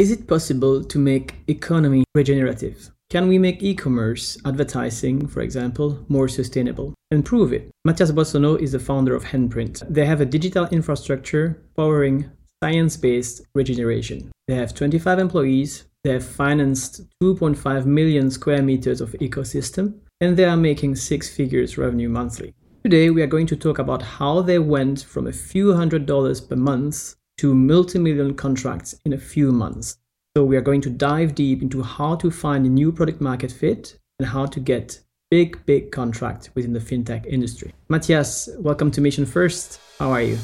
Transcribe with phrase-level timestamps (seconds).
[0.00, 2.90] Is it possible to make economy regenerative?
[3.10, 6.94] Can we make e commerce advertising, for example, more sustainable?
[7.10, 7.70] And prove it.
[7.84, 9.86] Mathias Boissonot is the founder of Handprint.
[9.90, 12.30] They have a digital infrastructure powering
[12.64, 14.32] science based regeneration.
[14.48, 20.46] They have 25 employees, they have financed 2.5 million square meters of ecosystem, and they
[20.46, 22.54] are making six figures revenue monthly.
[22.84, 26.40] Today, we are going to talk about how they went from a few hundred dollars
[26.40, 29.96] per month to multi million contracts in a few months.
[30.36, 33.50] So, we are going to dive deep into how to find a new product market
[33.50, 37.72] fit and how to get big, big contract within the fintech industry.
[37.88, 39.80] Mathias, welcome to Mission First.
[39.98, 40.36] How are you?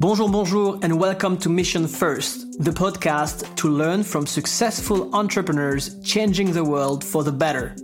[0.00, 6.52] Bonjour, bonjour, and welcome to Mission First, the podcast to learn from successful entrepreneurs changing
[6.52, 7.76] the world for the better.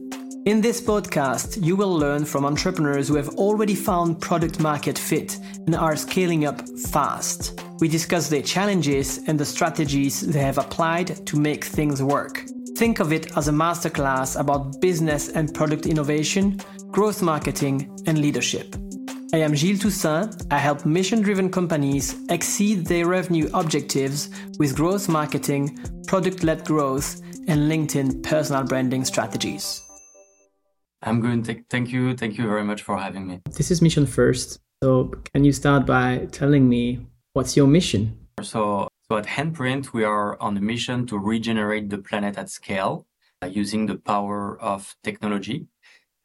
[0.46, 5.36] In this podcast, you will learn from entrepreneurs who have already found product market fit
[5.66, 7.60] and are scaling up fast.
[7.80, 12.44] We discuss their challenges and the strategies they have applied to make things work.
[12.76, 18.76] Think of it as a masterclass about business and product innovation, growth marketing, and leadership.
[19.32, 20.46] I am Gilles Toussaint.
[20.50, 24.28] I help mission driven companies exceed their revenue objectives
[24.58, 29.82] with growth marketing, product led growth, and LinkedIn personal branding strategies.
[31.02, 31.64] I'm good.
[31.70, 32.14] Thank you.
[32.14, 33.40] Thank you very much for having me.
[33.56, 34.60] This is Mission First.
[34.82, 38.16] So, can you start by telling me what's your mission?
[38.42, 43.06] So, so at Handprint, we are on a mission to regenerate the planet at scale
[43.42, 45.66] uh, using the power of technology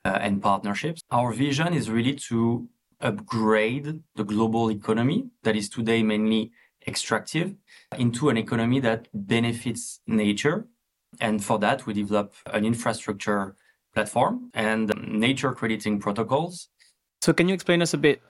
[0.03, 1.02] uh, and partnerships.
[1.12, 2.67] Our vision is really to
[3.02, 6.52] upgrade the global economy that is today mainly
[6.88, 7.56] extractive
[7.97, 10.67] into an economy that benefits nature.
[11.19, 13.56] And for that, we develop an infrastructure
[13.94, 16.69] platform and nature crediting protocols.
[17.22, 18.22] So, can you explain us a bit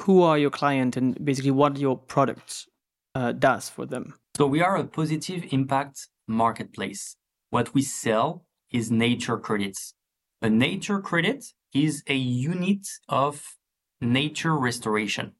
[0.00, 2.66] who are your client and basically what your product
[3.14, 4.14] uh, does for them?
[4.36, 7.16] So, we are a positive impact marketplace.
[7.50, 9.94] What we sell is nature credits.
[10.42, 13.56] A nature credit is a unit of
[14.00, 15.32] nature restoration.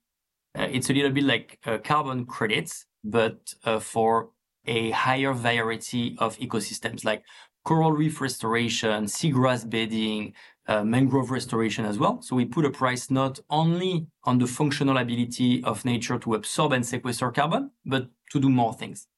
[0.58, 4.30] Uh, it's a little bit like uh, carbon credits, but uh, for
[4.66, 7.22] a higher variety of ecosystems like
[7.64, 10.32] coral reef restoration, seagrass bedding,
[10.68, 12.20] uh, mangrove restoration as well.
[12.20, 16.72] So we put a price not only on the functional ability of nature to absorb
[16.72, 19.08] and sequester carbon, but to do more things.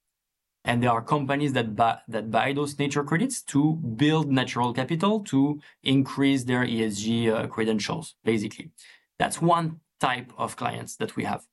[0.64, 5.20] And there are companies that buy, that buy those nature credits to build natural capital
[5.24, 8.70] to increase their ESG uh, credentials, basically.
[9.18, 11.46] That's one type of clients that we have.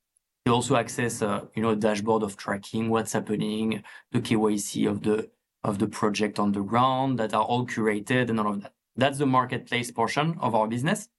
[0.45, 5.03] They also access, uh, you know, a dashboard of tracking what's happening, the KYC of
[5.03, 5.29] the
[5.63, 8.76] of the project on the ground that are all curated and all of that.
[8.97, 11.09] That's the marketplace portion of our business.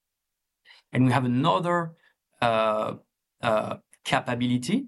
[0.92, 1.92] And we have another
[2.42, 2.94] uh,
[3.40, 4.86] uh, capability,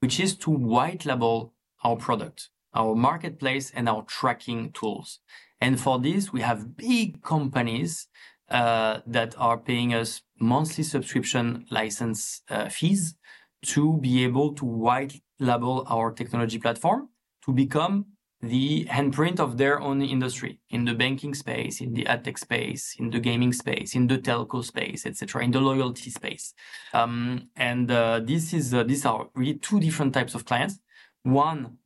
[0.00, 5.20] which is to white label our product, our marketplace, and our tracking tools.
[5.60, 8.08] And for this, we have big companies
[8.50, 13.16] uh, that are paying us monthly subscription license fees
[13.64, 17.08] to be able to white label our technology platform
[17.44, 18.06] to become
[18.48, 22.96] the handprint of their own industry in the banking space, in the ad tech space,
[22.98, 26.54] in the gaming space, in the telco space, etc., in the loyalty space.
[26.92, 30.78] Um, and uh, this is uh, these are really two different types of clients.
[31.22, 31.78] One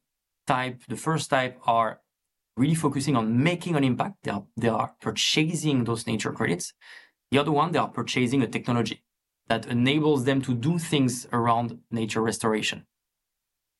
[0.47, 2.01] type, the first type, are
[2.57, 4.17] really focusing on making an impact.
[4.25, 6.75] They are, they are purchasing those nature credits.
[7.31, 9.03] The other one, they are purchasing a technology
[9.49, 12.87] that enables them to do things around nature restoration.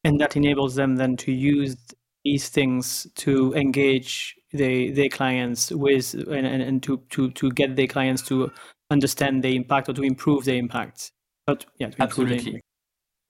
[0.05, 1.77] And that enables them then to use
[2.24, 7.76] these things to engage the, their clients with and, and, and to, to, to get
[7.76, 8.50] their clients to
[8.90, 11.12] understand the impact or to improve the impact.
[11.46, 12.60] But yeah, absolutely.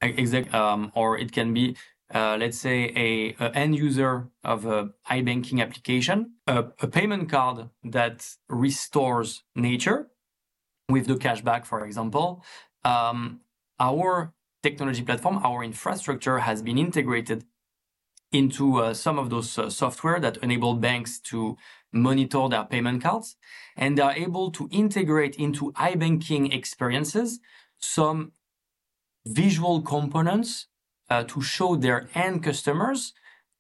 [0.00, 0.52] Exactly.
[0.52, 1.76] Um, or it can be
[2.14, 7.68] uh, let's say a, a, end user of a iBanking application, a, a, payment card
[7.84, 10.08] that restores nature
[10.88, 12.42] with the cashback, for example,
[12.84, 13.40] um,
[13.78, 14.32] our
[14.62, 17.44] technology platform, our infrastructure has been integrated
[18.32, 21.56] into uh, some of those uh, software that enable banks to
[21.92, 23.36] monitor their payment cards
[23.76, 27.40] and they are able to integrate into iBanking experiences
[27.78, 28.32] some
[29.24, 30.66] visual components
[31.10, 33.14] uh, to show their end customers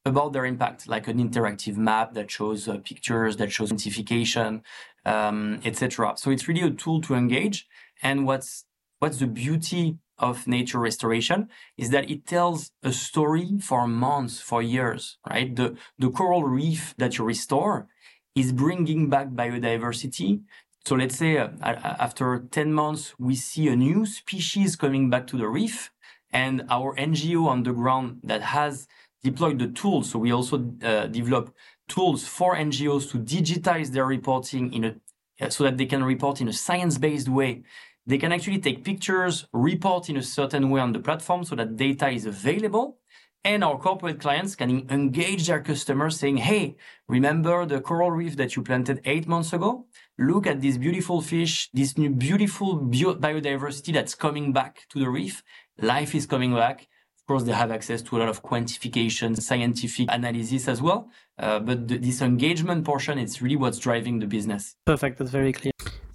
[0.04, 4.62] about their impact, like an interactive map that shows uh, pictures, that shows identification,
[5.04, 6.14] um, etc.
[6.16, 7.66] So it's really a tool to engage.
[8.02, 8.64] And what's
[8.98, 14.62] what's the beauty of nature restoration is that it tells a story for months, for
[14.62, 15.54] years, right?
[15.54, 17.88] The the coral reef that you restore
[18.34, 20.42] is bringing back biodiversity.
[20.86, 25.36] So let's say uh, after 10 months, we see a new species coming back to
[25.36, 25.90] the reef
[26.30, 28.86] and our NGO on the ground that has
[29.22, 30.10] deployed the tools.
[30.10, 31.54] So we also uh, develop
[31.88, 34.94] tools for NGOs to digitize their reporting in a
[35.40, 37.62] uh, so that they can report in a science-based way.
[38.08, 41.76] They can actually take pictures, report in a certain way on the platform so that
[41.76, 42.98] data is available.
[43.44, 46.76] And our corporate clients can engage their customers saying, Hey,
[47.06, 49.86] remember the coral reef that you planted eight months ago?
[50.18, 55.10] Look at this beautiful fish, this new beautiful bio- biodiversity that's coming back to the
[55.10, 55.42] reef.
[55.78, 56.88] Life is coming back
[57.20, 61.10] Of course, they have access to a lot of quantification, scientific analysis as well.
[61.38, 64.76] Uh, but the, this engagement portion, it's really what's driving the business.
[64.86, 65.18] Perfect.
[65.18, 65.72] That's very clear.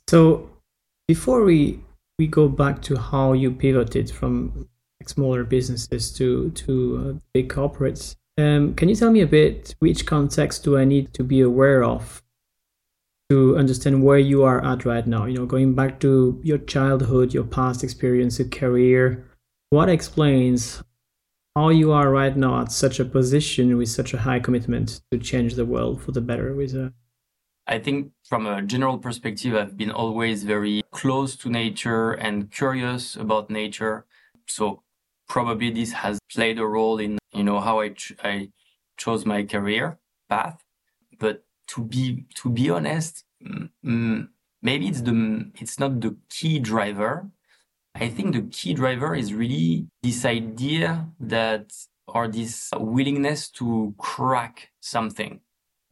[0.07, 0.50] So
[1.15, 1.80] before we
[2.18, 4.68] we go back to how you pivoted from
[5.06, 10.07] smaller businesses to to uh, big corporates, um, can you tell me a bit which
[10.15, 12.24] context do I need to be aware of
[13.30, 15.25] to understand where you are at right now?
[15.25, 16.12] You know, going back to
[16.44, 19.04] your childhood, your past experience, your career.
[19.69, 20.83] What explains
[21.56, 25.18] how you are right now at such a position with such a high commitment to
[25.19, 26.92] change the world for the better with a
[27.68, 33.15] I think from a general perspective, I've been always very close to nature and curious
[33.15, 34.06] about nature.
[34.48, 34.83] So
[35.27, 38.50] probably this has played a role in, you know, how I, ch- I
[38.98, 40.00] chose my career
[40.30, 40.62] path.
[41.19, 44.27] But to be, to be honest, mm,
[44.62, 47.30] maybe it's the, it's not the key driver,
[47.95, 51.71] I think the key driver is really this idea that
[52.07, 55.39] or this willingness to crack something,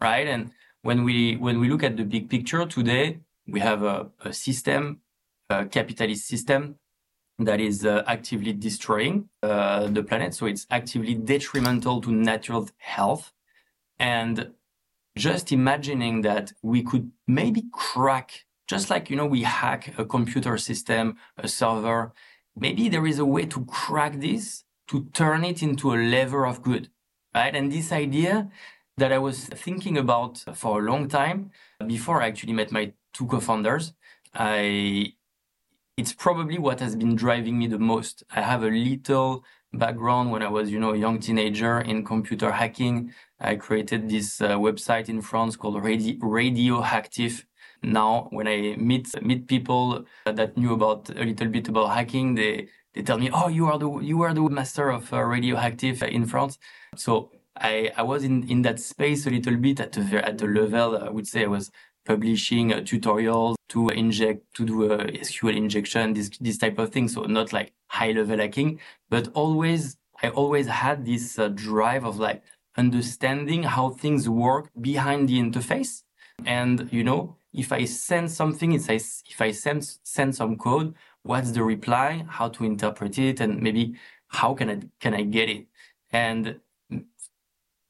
[0.02, 0.28] right?
[0.28, 0.52] And
[0.82, 5.02] when we when we look at the big picture today, we have a, a system,
[5.50, 6.76] a capitalist system
[7.40, 10.34] that is uh, actively destroying uh, the planet.
[10.34, 13.32] So it's actively detrimental to natural health.
[14.00, 14.52] And
[15.18, 20.58] just imagining that we could maybe crack just like, you know, we hack a computer
[20.58, 22.14] system, a server,
[22.56, 26.62] maybe there is a way to crack this to turn it into a lever of
[26.62, 26.90] good,
[27.36, 27.54] right?
[27.54, 28.50] And this idea
[29.02, 31.50] that I was thinking about for a long time
[31.88, 33.94] before I actually met my two co-founders,
[34.36, 35.14] I
[35.98, 38.24] it's probably what has been driving me the most.
[38.30, 39.44] I have a little
[39.74, 43.14] background when I was, you know, a young teenager in computer hacking.
[43.40, 47.46] I created this uh, website in France called Radio, Radioactive
[47.84, 52.68] now when I meet meet people that knew about a little bit about hacking, they
[52.94, 56.26] they tell me, "Oh, you are the you are the master of uh, radioactive in
[56.28, 56.60] France."
[56.96, 57.32] So
[57.62, 60.98] I I was in in that space a little bit at the at the level
[60.98, 61.72] I would say I was
[62.06, 64.98] publishing uh, tutorials to inject to do a
[65.28, 67.08] SQL injection this this type of thing.
[67.08, 68.80] So not like high level hacking,
[69.10, 72.44] but always I always had this uh, drive of like
[72.78, 76.04] understanding how things work behind the interface
[76.46, 80.96] and you know if I send something, if I, if I send, send some code,
[81.24, 83.96] what's the reply, how to interpret it, and maybe
[84.28, 85.68] how can I, can I get it?
[86.12, 86.60] And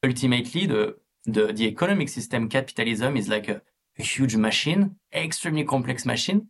[0.03, 0.91] ultimately, the, uh,
[1.25, 3.61] the, the economic system capitalism is like a,
[3.99, 6.47] a huge machine, extremely complex machine.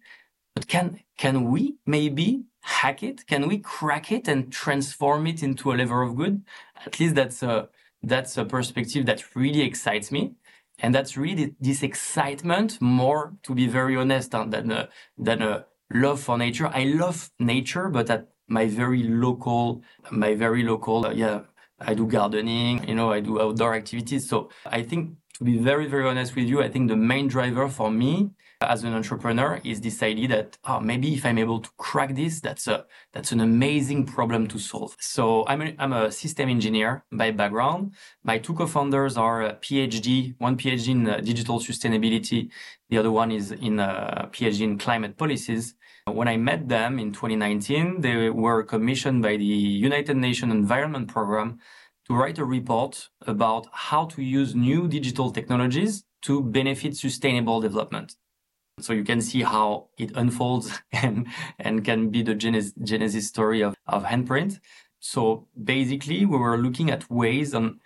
[0.56, 3.26] But can, can we maybe hack it?
[3.28, 6.44] Can we crack it and transform it into a lever of good?
[6.86, 7.70] At least that's a,
[8.04, 10.34] that's a perspective that really excites me
[10.82, 15.66] and that's really this excitement more to be very honest uh, than a, than a
[15.94, 21.12] love for nature i love nature but at my very local my very local uh,
[21.12, 21.42] yeah
[21.88, 25.88] i do gardening you know i do outdoor activities so i think to be very
[25.88, 29.82] very honest with you i think the main driver for me as an entrepreneur is
[29.82, 33.40] this idea that oh, maybe if I'm able to crack this, that's a that's an
[33.40, 34.96] amazing problem to solve.
[35.00, 37.94] So I'm a, I'm a system engineer by background.
[38.24, 42.50] My two co-founders are a PhD, one PhD in uh, digital sustainability,
[42.90, 45.76] the other one is in a uh, PhD in climate policies.
[46.12, 51.08] Uh, when I met them in 2019, they were commissioned by the United Nations Environment
[51.08, 51.60] Program
[52.08, 58.16] to write a report about how to use new digital technologies to benefit sustainable development.
[58.80, 61.28] So you can see how it unfolds and,
[61.60, 64.60] and can be the genesis, genesis story of, of handprint.
[65.00, 67.80] So basically we were looking at ways on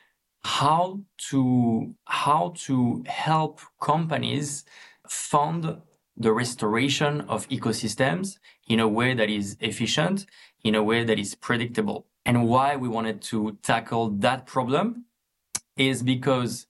[0.43, 4.63] how to, how to help companies
[5.07, 5.81] fund
[6.17, 10.25] the restoration of ecosystems in a way that is efficient,
[10.63, 12.07] in a way that is predictable.
[12.25, 15.05] And why we wanted to tackle that problem
[15.77, 16.67] is because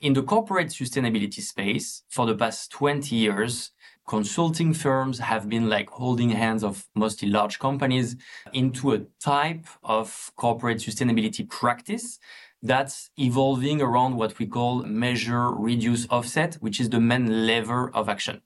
[0.00, 3.70] in the corporate sustainability space, for the past 20 years,
[4.08, 8.16] consulting firms have been like holding hands of mostly large companies
[8.52, 12.18] into a type of corporate sustainability practice
[12.62, 18.08] that's evolving around what we call measure, reduce, offset, which is the main lever of
[18.08, 18.42] action.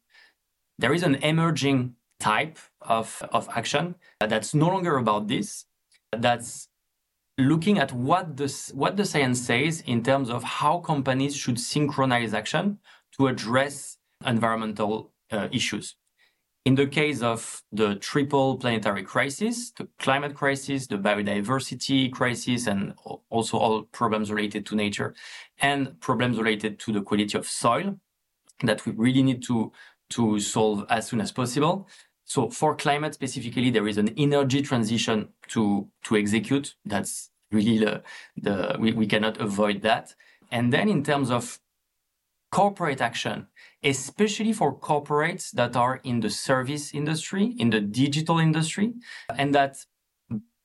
[0.79, 5.67] There is an emerging type of, of action that's no longer about this.
[6.13, 6.69] That's
[7.39, 12.33] looking at what the, what the science says in terms of how companies should synchronize
[12.33, 12.79] action
[13.17, 15.97] to address environmental uh, issues.
[16.65, 22.95] In the case of the triple planetary crisis, the climate crisis, the biodiversity crisis, and
[23.29, 25.15] also all problems related to nature
[25.59, 27.99] and problems related to the quality of soil
[28.63, 29.73] that we really need to,
[30.11, 31.89] to solve as soon as possible.
[32.25, 36.75] So for climate specifically, there is an energy transition to, to execute.
[36.85, 38.03] That's really the,
[38.37, 40.15] the we, we cannot avoid that.
[40.51, 41.59] And then in terms of
[42.51, 43.49] corporate action,
[43.83, 48.95] especially for corporates that are in the service industry, in the digital industry,
[49.37, 49.77] and that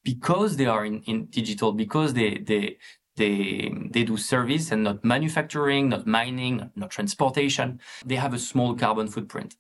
[0.04, 2.78] because they are in, in digital, because they, they,
[3.20, 8.74] they, they do service and not manufacturing, not mining, not transportation, they have a small
[8.76, 9.56] carbon footprint.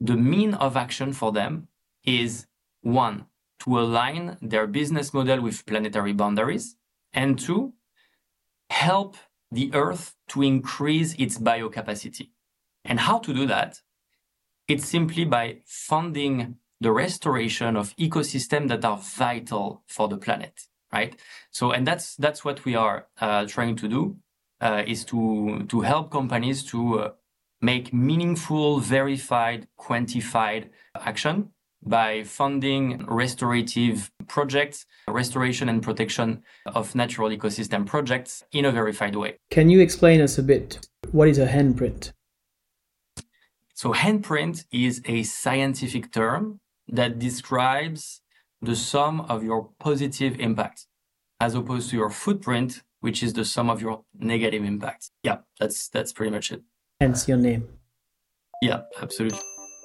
[0.00, 1.68] The mean of action for them
[2.04, 2.46] is
[2.82, 3.26] one,
[3.60, 6.76] to align their business model with planetary boundaries,
[7.12, 7.74] and two,
[8.70, 9.16] help
[9.50, 12.30] the Earth to increase its biocapacity.
[12.84, 13.80] And how to do that?
[14.66, 20.54] It's simply by funding the restoration of ecosystems that are vital for the planet,
[20.94, 21.16] right?
[21.50, 24.02] So, and that's that's what we are uh, trying to do,
[24.60, 25.18] uh, is to
[25.68, 27.10] to help companies to uh,
[27.60, 30.62] make meaningful, verified, quantified
[30.94, 31.50] action
[31.86, 39.36] by funding restorative projects, restoration and protection of natural ecosystem projects in a verified way.
[39.50, 42.12] Can you explain us a bit what is a handprint?
[43.74, 48.20] So handprint is a scientific term that describes
[48.64, 50.86] the sum of your positive impact
[51.40, 55.10] as opposed to your footprint, which is the sum of your negative impact.
[55.22, 56.62] Yeah, that's that's pretty much it.
[57.00, 57.68] Hence your name.
[58.62, 59.40] Yeah, absolutely.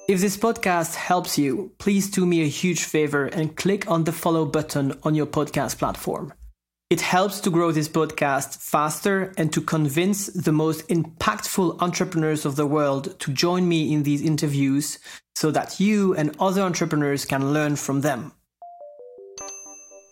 [0.08, 4.12] If this podcast helps you, please do me a huge favor and click on the
[4.12, 6.32] follow button on your podcast platform.
[6.90, 12.56] It helps to grow this podcast faster and to convince the most impactful entrepreneurs of
[12.56, 14.98] the world to join me in these interviews
[15.36, 18.32] so that you and other entrepreneurs can learn from them.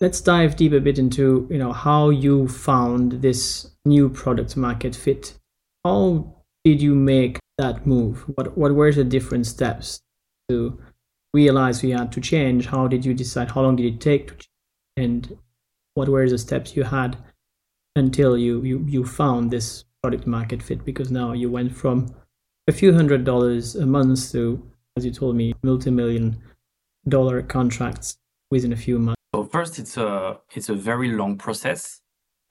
[0.01, 4.95] Let's dive deep a bit into, you know, how you found this new product market
[4.95, 5.37] fit.
[5.83, 8.23] How did you make that move?
[8.35, 9.99] What what were the different steps
[10.47, 10.79] to
[11.33, 12.67] realize you had to change?
[12.67, 13.51] How did you decide?
[13.51, 14.47] How long did it take to change?
[14.95, 15.37] And
[15.95, 17.17] what were the steps you had
[17.97, 20.85] until you you, you found this product market fit?
[20.85, 22.15] Because now you went from
[22.69, 24.65] a few hundred dollars a month to,
[24.95, 26.41] as you told me, multi-million
[27.09, 28.17] dollar contracts
[28.49, 29.18] within a few months.
[29.39, 32.01] So first, it's a it's a very long process,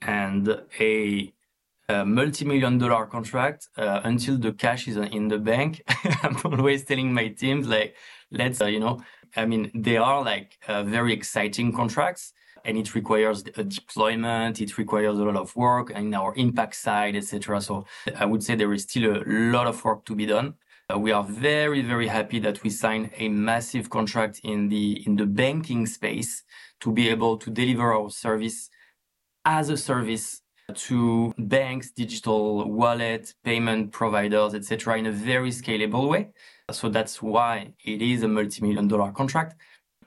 [0.01, 0.43] and
[0.79, 1.31] a
[1.87, 5.83] a multi-million dollar contract uh, until the cash is in the bank.
[6.23, 7.95] I'm always telling my teams like,
[8.31, 9.01] let's, uh, you know,
[9.35, 12.33] I mean, they are like uh, very exciting contracts
[12.65, 14.59] and it requires a deployment.
[14.59, 17.61] It requires a lot of work and our impact side, etc.
[17.61, 17.85] So
[18.17, 20.55] I would say there is still a lot of work to be done.
[20.91, 25.15] Uh, we are very, very happy that we signed a massive contract in the, in
[25.15, 26.43] the banking space
[26.79, 28.71] to be able to deliver our service
[29.45, 30.41] as a service
[30.73, 36.29] to banks, digital wallet, payment providers, etc., in a very scalable way.
[36.71, 39.55] So that's why it is a multi-million dollar contract.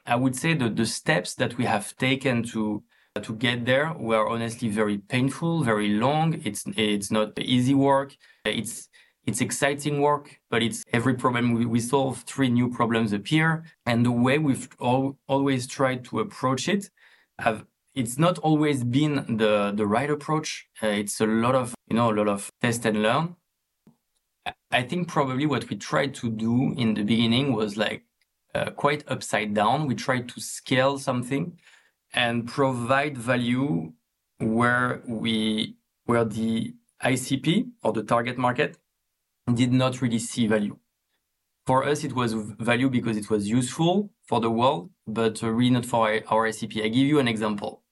[0.05, 2.83] I would say that the steps that we have taken to
[3.21, 6.41] to get there were honestly very painful, very long.
[6.45, 8.17] It's it's not easy work.
[8.45, 8.89] It's
[9.27, 13.65] it's exciting work, but it's every problem we, we solve, three new problems appear.
[13.87, 16.91] And the way we've all, always tried to approach it
[17.39, 17.65] have
[17.95, 20.67] it's not always been the the right approach.
[20.83, 23.37] Uh, it's a lot of you know a lot of test and learn.
[24.71, 28.05] I think probably what we tried to do in the beginning was like
[28.55, 29.87] uh, quite upside down.
[29.87, 31.59] We tried to scale something
[32.15, 33.93] and provide value
[34.39, 35.77] where we
[36.07, 36.75] where the
[37.05, 38.79] ICP or the target market
[39.55, 40.79] did not really see value.
[41.67, 45.71] For us, it was value because it was useful for the world, but uh, really
[45.71, 46.85] not for our ICP.
[46.85, 47.83] I give you an example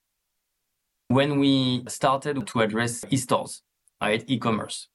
[1.11, 3.63] when we started to address e-stores,
[4.01, 4.87] right, e-commerce,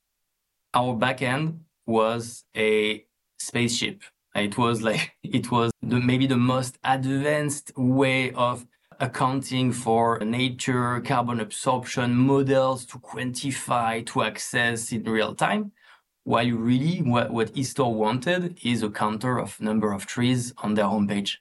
[0.73, 3.05] our backend was a
[3.37, 4.01] spaceship.
[4.33, 8.65] It was like it was the, maybe the most advanced way of
[9.01, 15.73] accounting for nature, carbon absorption models to quantify, to access in real time.
[16.25, 20.85] While really what, what eStore wanted is a counter of number of trees on their
[20.85, 21.37] homepage.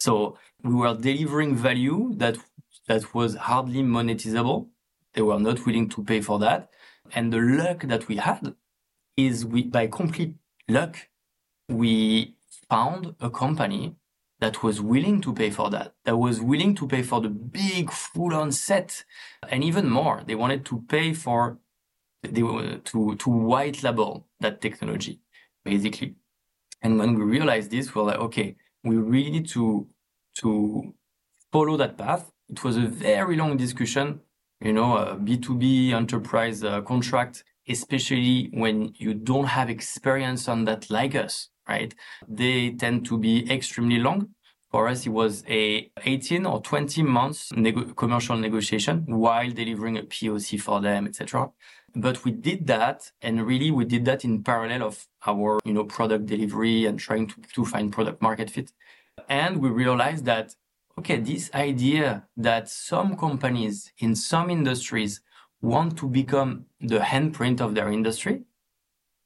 [0.00, 2.36] So we were delivering value that
[2.86, 4.68] that was hardly monetizable.
[5.12, 6.70] They were not willing to pay for that.
[7.14, 8.54] And the luck that we had
[9.16, 10.34] is we, by complete
[10.68, 10.96] luck,
[11.68, 12.36] we
[12.70, 13.96] found a company
[14.42, 17.90] that was willing to pay for that, that was willing to pay for the big
[17.90, 19.04] full on set
[19.48, 20.22] and even more.
[20.26, 21.58] They wanted to pay for,
[22.22, 25.20] they were to, to white label that technology,
[25.64, 26.14] basically.
[26.82, 29.86] And when we realized this, we're like, okay, we really need to,
[30.38, 30.94] to
[31.52, 32.30] follow that path.
[32.48, 34.20] It was a very long discussion,
[34.60, 40.90] you know, a B2B enterprise uh, contract, especially when you don't have experience on that
[40.90, 41.94] like us, right?
[42.28, 44.30] They tend to be extremely long.
[44.72, 47.52] For us, it was a 18 or 20 months
[47.96, 51.50] commercial negotiation while delivering a POC for them, etc.
[51.94, 55.84] But we did that, and really we did that in parallel of our, you know,
[55.84, 58.72] product delivery and trying to, to find product market fit.
[59.28, 60.54] And we realized that
[60.98, 65.20] okay, this idea that some companies in some industries
[65.60, 68.42] want to become the handprint of their industry,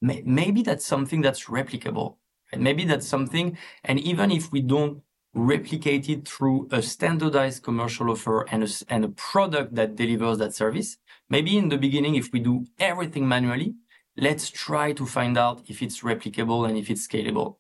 [0.01, 2.17] may, maybe that's something that's replicable.
[2.53, 5.03] And maybe that's something, and even if we don't
[5.37, 10.55] replicate it through a standardized commercial offer and a, and a product that delivers that
[10.55, 10.97] service,
[11.29, 13.75] maybe in the beginning, if we do everything manually,
[14.17, 17.57] let's try to find out if it's replicable and if it's scalable.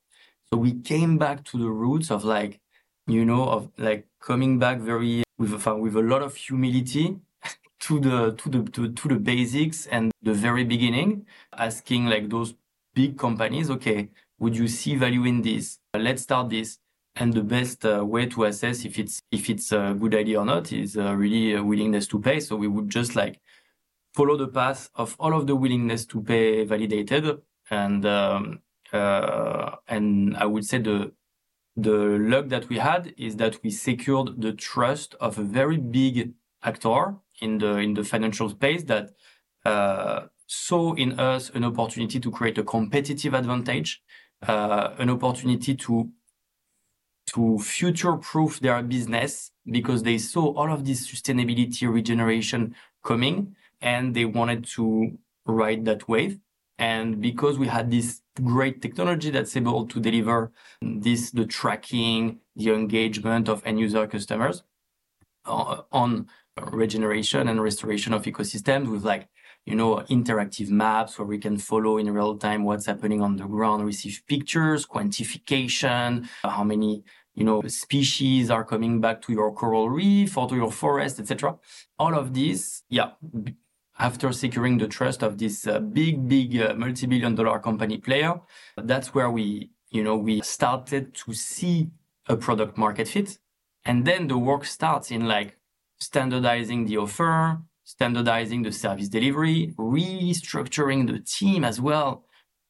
[0.50, 2.60] So we came back to the roots of like,
[3.06, 7.18] you know, of like coming back very with a, with a lot of humility
[7.80, 12.54] to the to the to, to the basics and the very beginning, asking like those
[12.94, 15.78] big companies, okay, would you see value in this?
[15.94, 16.78] Let's start this.
[17.18, 20.44] And the best uh, way to assess if it's if it's a good idea or
[20.44, 22.40] not is uh, really a willingness to pay.
[22.40, 23.40] So we would just like
[24.14, 27.38] follow the path of all of the willingness to pay validated,
[27.70, 28.60] and um,
[28.92, 31.12] uh, and I would say the
[31.76, 36.32] the luck that we had is that we secured the trust of a very big
[36.62, 39.10] actor in the in the financial space that
[39.64, 44.02] uh, saw in us an opportunity to create a competitive advantage,
[44.46, 46.10] uh, an opportunity to
[47.26, 54.14] to future proof their business because they saw all of this sustainability regeneration coming and
[54.14, 56.38] they wanted to ride that wave.
[56.78, 62.70] And because we had this great technology that's able to deliver this, the tracking, the
[62.70, 64.62] engagement of end user customers
[65.46, 66.28] uh, on
[66.70, 69.28] regeneration and restoration of ecosystems with like,
[69.66, 73.44] you know, interactive maps where we can follow in real time what's happening on the
[73.44, 79.90] ground, receive pictures, quantification, how many you know species are coming back to your coral
[79.90, 81.54] reef or to your forest etc
[81.98, 83.10] all of this yeah
[83.98, 88.40] after securing the trust of this uh, big, big uh, multi-billion dollar company player,
[88.76, 91.88] that's where we, you know, we started to see
[92.28, 93.38] a product market fit.
[93.84, 95.58] And then the work starts in like
[95.98, 102.24] standardizing the offer, standardizing the service delivery, restructuring the team as well,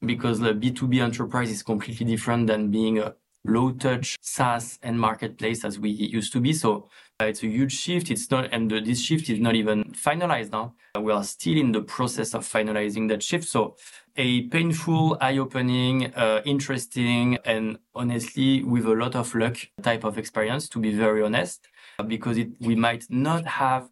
[0.05, 3.15] because the B2B enterprise is completely different than being a
[3.47, 6.53] low touch SaaS and marketplace as we used to be.
[6.53, 6.89] So
[7.21, 8.11] uh, it's a huge shift.
[8.11, 10.75] It's not, and the, this shift is not even finalized now.
[11.01, 13.49] We are still in the process of finalizing that shift.
[13.49, 13.77] So
[14.17, 20.69] a painful, eye-opening, uh, interesting, and honestly, with a lot of luck type of experience,
[20.71, 21.69] to be very honest,
[22.07, 23.89] because it, we might not have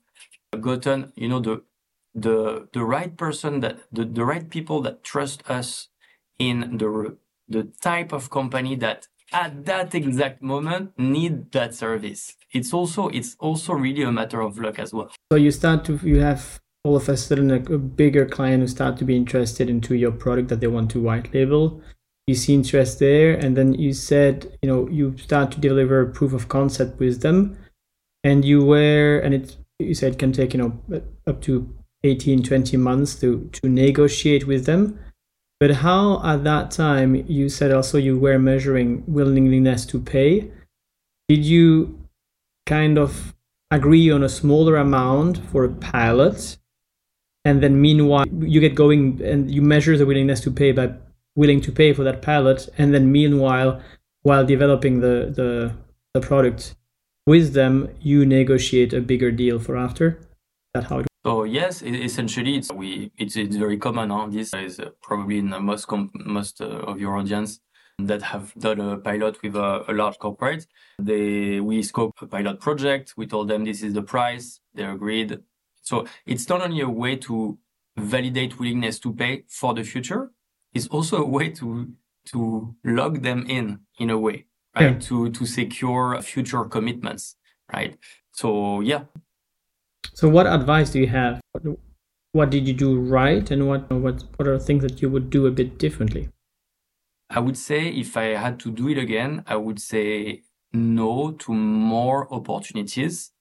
[0.56, 1.62] gotten, you know, the,
[2.14, 5.88] the, the right person that, the, the right people that trust us
[6.38, 7.16] in the,
[7.48, 12.36] the type of company that at that exact moment need that service.
[12.52, 15.10] It's also it's also really a matter of luck as well.
[15.32, 18.68] So you start to you have all of a sudden a, a bigger client who
[18.68, 21.80] start to be interested into your product that they want to white label.
[22.26, 26.32] You see interest there, and then you said you know you start to deliver proof
[26.32, 27.58] of concept with them,
[28.22, 32.76] and you were and it you said can take you know up to 18 20
[32.76, 34.98] months to to negotiate with them
[35.60, 40.50] but how at that time you said also you were measuring willingness to pay?
[41.28, 42.06] Did you
[42.66, 43.34] kind of
[43.70, 46.58] agree on a smaller amount for a pilot?
[47.44, 50.92] And then meanwhile you get going and you measure the willingness to pay by
[51.36, 53.80] willing to pay for that pilot and then meanwhile
[54.22, 55.74] while developing the, the,
[56.14, 56.74] the product
[57.26, 60.20] with them you negotiate a bigger deal for after
[60.74, 64.10] that how it so yes, essentially, it's we it's it's very common.
[64.10, 64.26] Huh?
[64.28, 67.60] This is uh, probably in most most uh, of your audience
[67.98, 70.66] that have done a pilot with a, a, large corporate.
[70.98, 73.14] They we scope a pilot project.
[73.16, 74.60] We told them this is the price.
[74.74, 75.40] They agreed.
[75.80, 77.58] So it's not only a way to
[77.96, 80.30] validate willingness to pay for the future.
[80.74, 81.88] It's also a way to
[82.26, 84.44] to log them in in a way,
[84.76, 84.92] right?
[84.92, 84.98] Yeah.
[84.98, 87.36] To to secure future commitments,
[87.72, 87.96] right?
[88.32, 89.04] So yeah,
[90.14, 91.40] so, what advice do you have?
[92.32, 95.46] What did you do right, and what what what are things that you would do
[95.46, 96.28] a bit differently?
[97.30, 101.52] I would say if I had to do it again, I would say no to
[101.52, 103.32] more opportunities.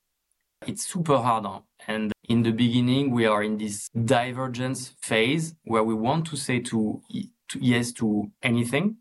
[0.65, 1.46] It's super hard.
[1.46, 1.60] Huh?
[1.88, 6.60] And in the beginning, we are in this divergence phase where we want to say
[6.60, 7.02] to,
[7.50, 8.98] to yes to anything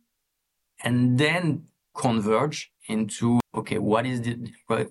[0.83, 4.37] and then converge into okay what is the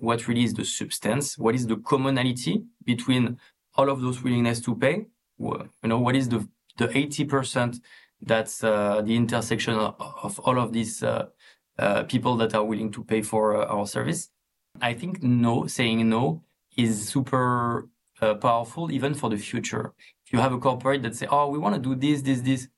[0.00, 1.38] what really is the substance?
[1.38, 3.38] What is the commonality between
[3.74, 5.06] all of those willingness to pay?
[5.38, 6.46] You know what is the
[6.78, 7.80] the 80%
[8.22, 11.26] that's uh, the intersection of, all of these uh,
[11.78, 14.30] uh, people that are willing to pay for uh, our service?
[14.80, 16.42] I think no saying no
[16.76, 17.88] is super
[18.22, 19.92] uh, powerful even for the future.
[20.24, 22.68] If you have a corporate that say oh we want to do this this this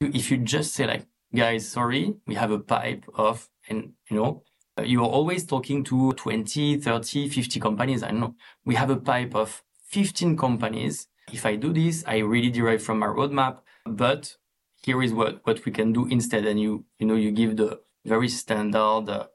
[0.00, 1.06] if you just say like
[1.36, 4.42] guys sorry we have a pipe of and you know
[4.82, 8.34] you are always talking to 20 30 50 companies i know.
[8.64, 11.08] We have a pipe of 15 companies.
[11.32, 14.36] If i do this i really derive from my roadmap but
[14.82, 17.80] here is what what we can do instead and you you know you give the
[18.04, 19.26] very standard uh,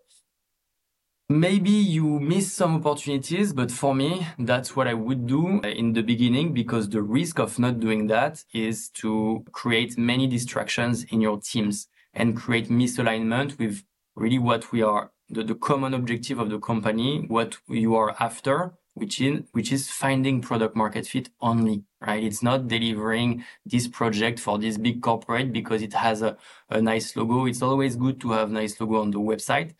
[1.31, 6.01] maybe you miss some opportunities but for me that's what i would do in the
[6.01, 11.39] beginning because the risk of not doing that is to create many distractions in your
[11.39, 13.83] teams and create misalignment with
[14.15, 18.73] really what we are the, the common objective of the company what you are after
[18.93, 22.23] which is which is finding product market fit only right?
[22.23, 26.35] It's not delivering this project for this big corporate because it has a,
[26.67, 27.45] a nice logo.
[27.45, 29.75] It's always good to have nice logo on the website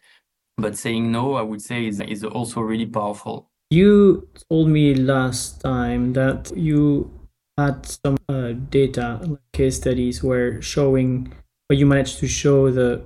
[0.58, 3.50] but saying no i would say is, is also really powerful.
[3.70, 7.10] You told me last time that you
[7.58, 11.34] had some uh, data case studies where showing
[11.72, 13.02] but you managed to show the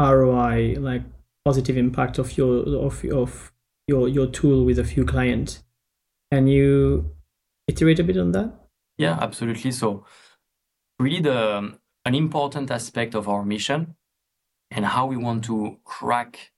[0.00, 1.02] ROI, like
[1.44, 3.52] positive impact of your of of
[3.86, 5.62] your your tool with a few clients.
[6.32, 7.14] Can you
[7.68, 8.52] iterate a bit on that?
[8.98, 9.70] Yeah, absolutely.
[9.70, 10.04] So
[10.98, 13.94] really the um, an important aspect of our mission
[14.72, 16.50] and how we want to crack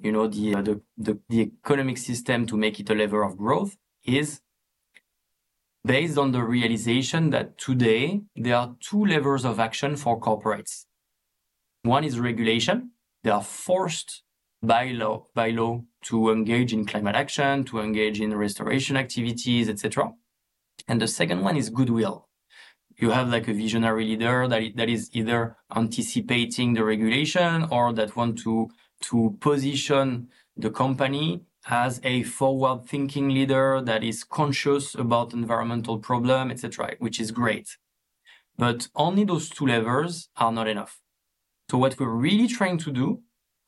[0.00, 3.36] you know the, uh, the the the economic system to make it a lever of
[3.36, 4.40] growth is
[5.86, 10.86] based on the realization that today there are two levers of action for corporates
[11.86, 12.90] one is regulation.
[13.22, 14.24] They are forced
[14.60, 20.12] by law, by law to engage in climate action, to engage in restoration activities, etc.
[20.88, 22.28] And the second one is goodwill.
[22.96, 28.16] You have like a visionary leader that, that is either anticipating the regulation or that
[28.16, 28.68] want to,
[29.02, 36.50] to position the company as a forward thinking leader that is conscious about environmental problem,
[36.50, 37.76] etc., which is great.
[38.56, 41.00] But only those two levers are not enough.
[41.70, 43.22] So what we're really trying to do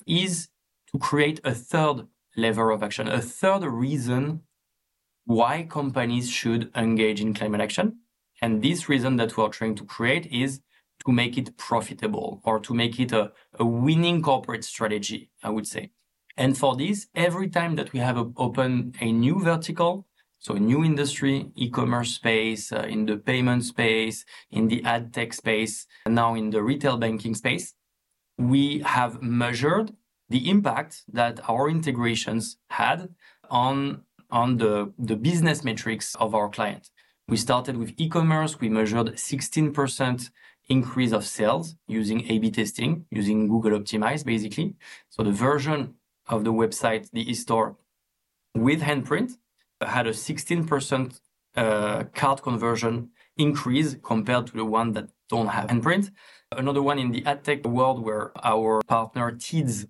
[0.06, 0.48] is
[0.92, 2.06] to create a third
[2.36, 4.42] lever of action, a third reason
[5.24, 7.98] why companies should engage in climate action.
[8.40, 10.60] And this reason that we're trying to create is
[11.04, 15.66] to make it profitable or to make it a, a winning corporate strategy, I would
[15.66, 15.90] say.
[16.38, 20.06] And for this, every time that we have a, open a new vertical,
[20.38, 25.32] so a new industry, e-commerce space, uh, in the payment space, in the ad tech
[25.32, 27.74] space, and now in the retail banking space,
[28.38, 29.90] we have measured
[30.28, 33.08] the impact that our integrations had
[33.50, 36.88] on, on the, the business metrics of our client.
[37.26, 38.60] We started with e-commerce.
[38.60, 40.30] We measured 16%
[40.68, 44.76] increase of sales using A-B testing, using Google Optimize, basically.
[45.08, 45.94] So the version
[46.28, 47.76] of the website, the e-store
[48.54, 49.32] with handprint
[49.80, 51.20] had a 16%
[51.56, 56.10] uh, card conversion increase compared to the one that don't have handprint.
[56.52, 59.86] Another one in the ad tech world where our partner Teads,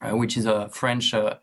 [0.00, 1.36] uh, which is a French uh,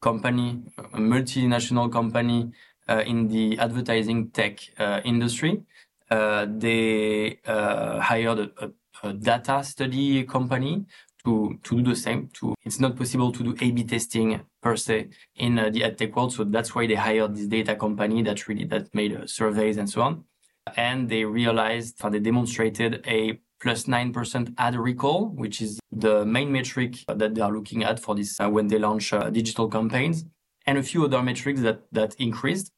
[0.00, 2.52] company, a multinational company
[2.88, 5.62] uh, in the advertising tech uh, industry,
[6.10, 10.84] uh, they hired a, a, a, data study company
[11.24, 12.28] to, to do the same.
[12.34, 16.32] To It's not possible to do A-B testing per se in the ad tech world.
[16.32, 20.02] So that's why they hired this data company that really that made surveys and so
[20.02, 20.24] on.
[20.76, 26.50] And they realized, or they demonstrated a plus 9% ad recall, which is the main
[26.50, 30.24] metric that they are looking at for this uh, when they launch uh, digital campaigns,
[30.66, 32.72] and a few other metrics that, that increased.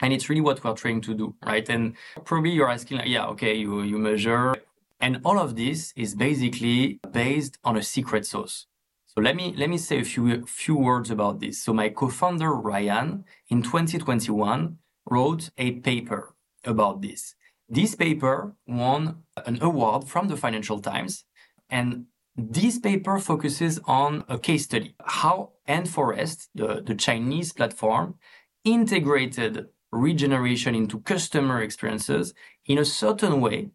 [0.00, 1.68] And it's really what we're trying to do, right?
[1.68, 1.94] And
[2.24, 4.56] probably you're asking, like, yeah, okay, you, you measure.
[5.00, 8.66] And all of this is basically based on a secret sauce.
[9.06, 11.62] So let me let me say a few few words about this.
[11.62, 14.78] So my co-founder Ryan in 2021
[15.08, 17.34] wrote a paper about this.
[17.68, 21.24] This paper won an award from the Financial Times,
[21.70, 28.16] and this paper focuses on a case study how Ant Forest, the, the Chinese platform,
[28.64, 32.34] integrated regeneration into customer experiences
[32.66, 33.70] in a certain way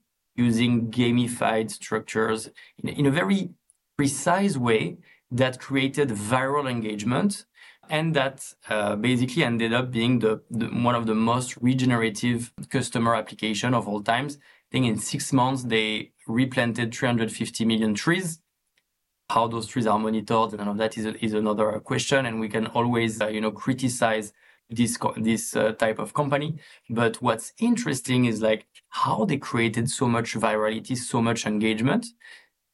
[0.47, 2.49] using gamified structures
[2.81, 3.41] in, in a very
[3.97, 4.97] precise way
[5.31, 7.45] that created viral engagement
[7.89, 8.37] and that
[8.69, 13.87] uh, basically ended up being the, the, one of the most regenerative customer application of
[13.87, 14.37] all times.
[14.37, 18.39] I think in six months they replanted 350 million trees.
[19.29, 22.49] How those trees are monitored and all of that is, is another question, and we
[22.49, 24.33] can always uh, you know criticize
[24.69, 26.49] this this uh, type of company.
[26.89, 32.07] But what's interesting is like how they created so much virality, so much engagement,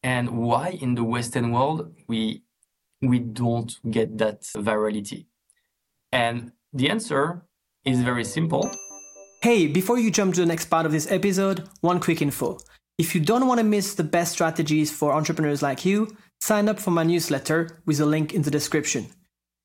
[0.03, 2.43] and why in the Western world we
[3.01, 5.25] we don't get that virality.
[6.11, 7.45] And the answer
[7.83, 8.71] is very simple.
[9.41, 12.57] Hey, before you jump to the next part of this episode, one quick info.
[12.97, 16.79] If you don't want to miss the best strategies for entrepreneurs like you, sign up
[16.79, 19.07] for my newsletter with a link in the description.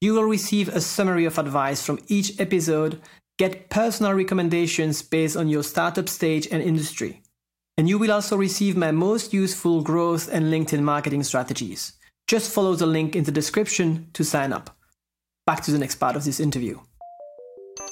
[0.00, 3.00] You will receive a summary of advice from each episode,
[3.40, 7.22] get personal recommendations based on your startup stage and industry.
[7.78, 11.94] And you will also receive my most useful growth and LinkedIn marketing strategies.
[12.26, 14.76] Just follow the link in the description to sign up.
[15.46, 16.80] Back to the next part of this interview.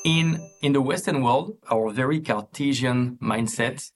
[0.04, 3.90] In, in the Western world, our very Cartesian mindset,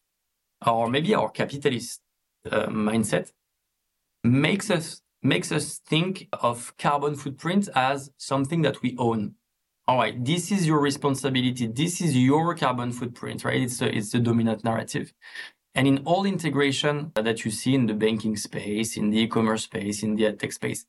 [0.67, 2.01] or maybe our capitalist
[2.51, 3.31] uh, mindset,
[4.25, 9.35] makes us makes us think of carbon footprint as something that we own.
[9.89, 11.67] All right, this is your responsibility.
[11.67, 13.61] This is your carbon footprint, right?
[13.61, 15.13] It's the, it's the dominant narrative.
[15.75, 20.03] And in all integration that you see in the banking space, in the e-commerce space,
[20.03, 20.87] in the tech space,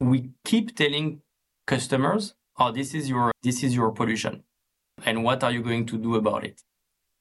[0.00, 1.22] we keep telling
[1.66, 4.42] customers, "Oh, this is your this is your pollution,
[5.04, 6.64] and what are you going to do about it?"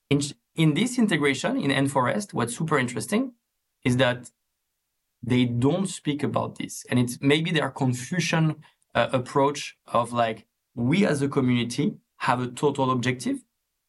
[0.10, 0.20] In
[0.56, 3.34] in this integration in Ant Forest, what's super interesting
[3.86, 4.32] is that
[5.22, 6.86] they don't speak about this.
[6.90, 8.56] And it's maybe their Confucian
[8.96, 13.44] uh, approach of like, we as a community have a total objective.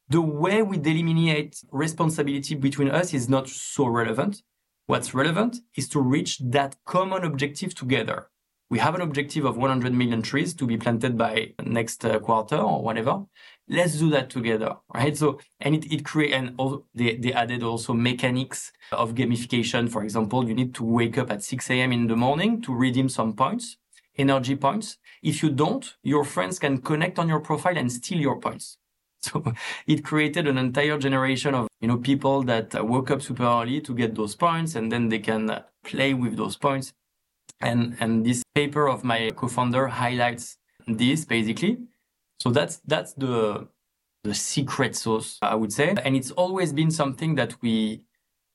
[0.08, 4.42] The way we delineate responsibility between us is not so relevant.
[4.86, 8.28] What's relevant is to reach that common objective together.
[8.68, 12.56] We have an objective of 100 million trees to be planted by next uh, quarter
[12.56, 13.26] or whatever
[13.72, 15.16] let's do that together, right?
[15.16, 19.90] So, and it, it create, and also they, they added also mechanics of gamification.
[19.90, 21.92] For example, you need to wake up at 6 a.m.
[21.92, 23.76] in the morning to redeem some points,
[24.16, 24.98] energy points.
[25.22, 28.78] If you don't, your friends can connect on your profile and steal your points.
[29.24, 29.54] So
[29.86, 33.80] it created an entire generation of, you know, people that uh, woke up super early
[33.82, 36.92] to get those points and then they can uh, play with those points.
[37.60, 40.56] And, and this paper of my co-founder highlights
[40.88, 41.78] this basically
[42.42, 43.68] so that's that's the
[44.24, 45.94] the secret sauce, I would say.
[46.04, 48.04] And it's always been something that we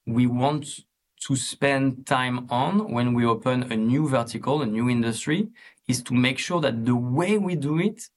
[0.06, 0.82] we want
[1.26, 5.50] to spend time on when we open a new vertical, a new industry,
[5.88, 8.10] is to make sure that the way we do it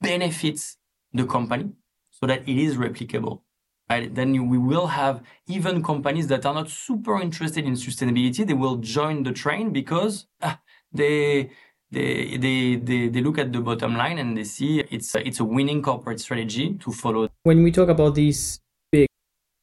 [0.00, 0.76] benefits
[1.12, 1.70] the company
[2.10, 3.40] so that it is replicable.
[3.88, 4.12] Right?
[4.12, 8.44] Then we will have even companies that are not super interested in sustainability.
[8.44, 10.60] They will join the train because ah,
[10.92, 11.50] they
[11.90, 15.38] they, they, they, they look at the bottom line and they see it's a, it's
[15.38, 17.28] a winning corporate strategy to follow.
[17.44, 19.06] When we talk about these big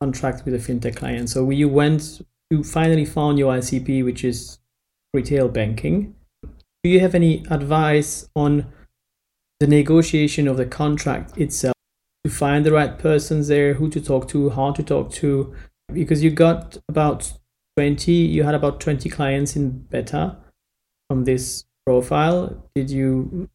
[0.02, 2.22] contracts with the fintech clients, so we went,
[2.54, 4.60] you finally found your ICP, which is
[5.14, 6.16] retail banking.
[6.84, 8.72] Do you have any advice on
[9.60, 11.74] the negotiation of the contract itself
[12.24, 15.54] to find the right persons there, who to talk to, how to talk to?
[15.92, 17.34] Because you got about
[17.78, 20.38] 20, you had about 20 clients in beta
[21.10, 23.50] from this profile, did you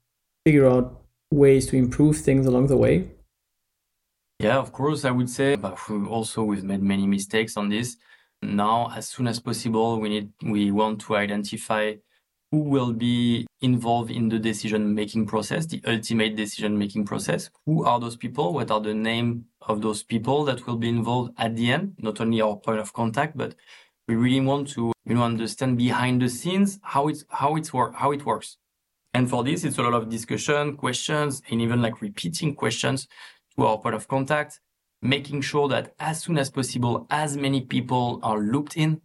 [0.45, 3.11] figure out ways to improve things along the way?
[4.41, 7.97] Yeah, of course, I would say, but also we've made many mistakes on this.
[8.43, 11.95] Now, as soon as possible, we need we want to identify
[12.51, 17.51] who will be involved in the decision making process, the ultimate decision making process.
[17.67, 18.55] Who are those people?
[18.55, 21.97] What are the name of those people that will be involved at the end?
[21.99, 23.55] Not only our point of contact, but
[24.09, 27.95] we really want to you know understand behind the scenes how it's how it's work
[27.95, 28.57] how it works
[29.15, 33.07] and for this it's a lot of discussion questions and even like repeating questions
[33.55, 34.61] to our point of contact
[35.03, 39.01] making sure that as soon as possible as many people are looped in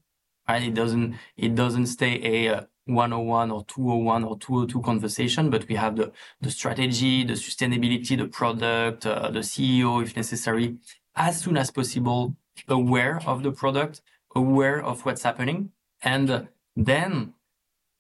[0.48, 5.76] right it doesn't it doesn't stay a 101 or 201 or 202 conversation but we
[5.76, 10.76] have the the strategy the sustainability the product uh, the ceo if necessary
[11.16, 12.36] as soon as possible
[12.68, 14.02] aware of the product
[14.36, 15.72] aware of what's happening.
[16.02, 17.34] And then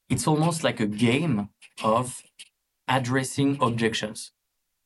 [0.09, 1.49] it's almost like a game
[1.83, 2.23] of
[2.87, 4.31] addressing objections.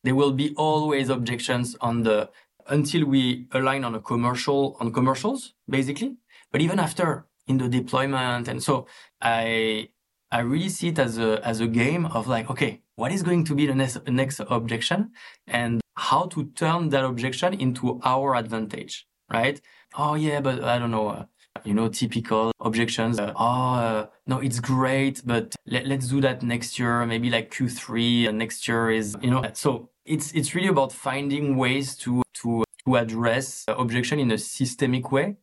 [0.03, 2.29] There will be always objections on the
[2.69, 6.17] until we align on a commercial on commercials, basically.
[6.51, 8.87] But even after in the deployment, and so
[9.21, 9.89] I
[10.31, 13.43] I really see it as a as a game of like, okay, what is going
[13.45, 15.11] to be the next next objection,
[15.47, 19.59] and how to turn that objection into our advantage, right?
[19.97, 21.07] Oh yeah, but I don't know.
[21.09, 21.25] Uh,
[21.65, 23.19] you know, typical objections.
[23.19, 27.05] Uh, oh, uh, no, it's great, but let, us do that next year.
[27.05, 31.95] Maybe like Q3 next year is, you know, so it's, it's really about finding ways
[31.97, 35.35] to, to, to address uh, objection in a systemic way.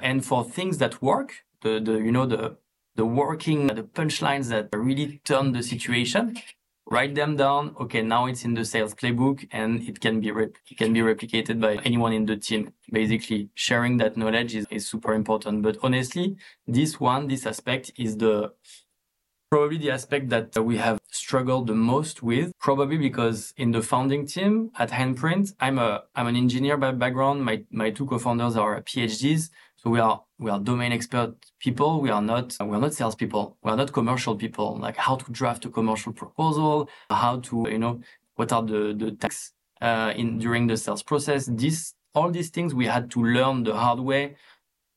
[0.00, 2.56] And for things that work, the, the, you know, the,
[2.96, 6.36] the working, the punchlines that really turn the situation,
[6.90, 7.74] write them down.
[7.80, 11.00] Okay, now it's in the sales playbook and it can be rep- it can be
[11.00, 12.72] replicated by anyone in the team.
[12.92, 15.62] Basically, sharing that knowledge is, is super important.
[15.62, 16.36] But honestly,
[16.66, 18.52] this one, this aspect is the
[19.50, 24.24] probably the aspect that we have struggled the most with probably because in the founding
[24.24, 28.80] team at handprint i'm a i'm an engineer by background my my two co-founders are
[28.82, 29.50] phds
[29.82, 32.02] so we are we are domain expert people.
[32.02, 33.56] We are not we are not salespeople.
[33.62, 34.76] We are not commercial people.
[34.78, 38.00] Like how to draft a commercial proposal, how to you know
[38.36, 41.46] what are the the tasks uh, in during the sales process.
[41.46, 44.36] This all these things we had to learn the hard way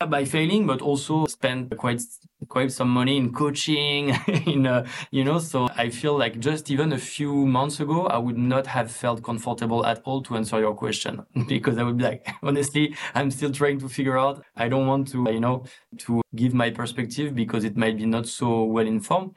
[0.09, 2.01] by failing, but also spend quite
[2.49, 4.09] quite some money in coaching,
[4.45, 5.39] in uh, you know.
[5.39, 9.23] So I feel like just even a few months ago, I would not have felt
[9.23, 13.51] comfortable at all to answer your question because I would be like, honestly, I'm still
[13.51, 14.43] trying to figure out.
[14.55, 15.65] I don't want to, you know,
[15.99, 19.35] to give my perspective because it might be not so well informed.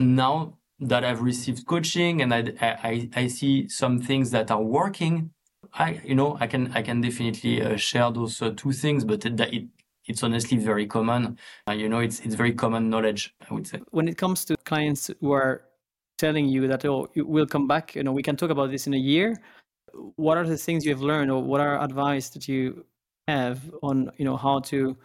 [0.00, 5.30] Now that I've received coaching and I, I, I see some things that are working
[5.74, 9.24] I, you know, I can, I can definitely uh, share those uh, two things, but
[9.24, 9.64] it, it,
[10.06, 11.38] it's honestly very common.
[11.68, 13.80] Uh, you know, it's, it's very common knowledge, I would say.
[13.90, 15.64] When it comes to clients who are
[16.16, 18.94] telling you that, oh, we'll come back, you know, we can talk about this in
[18.94, 19.40] a year.
[20.16, 22.84] What are the things you have learned or what are advice that you
[23.26, 24.96] have on, you know, how to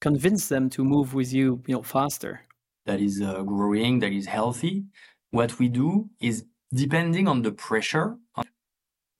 [0.00, 2.42] convince them to move with you, you know, faster?
[2.86, 4.84] That is uh, growing, that is healthy.
[5.30, 8.16] What we do is depending on the pressure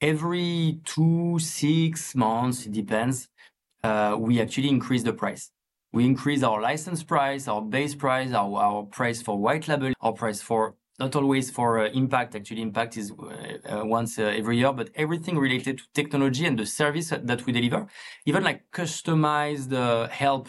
[0.00, 3.28] every two, six months, it depends,
[3.82, 5.50] uh, we actually increase the price.
[5.92, 10.12] We increase our license price, our base price, our, our price for white label, our
[10.12, 12.34] price for not always for uh, impact.
[12.34, 16.58] Actually, impact is uh, uh once uh, every year, but everything related to technology and
[16.58, 17.86] the service that we deliver,
[18.26, 20.48] even like customized uh, help.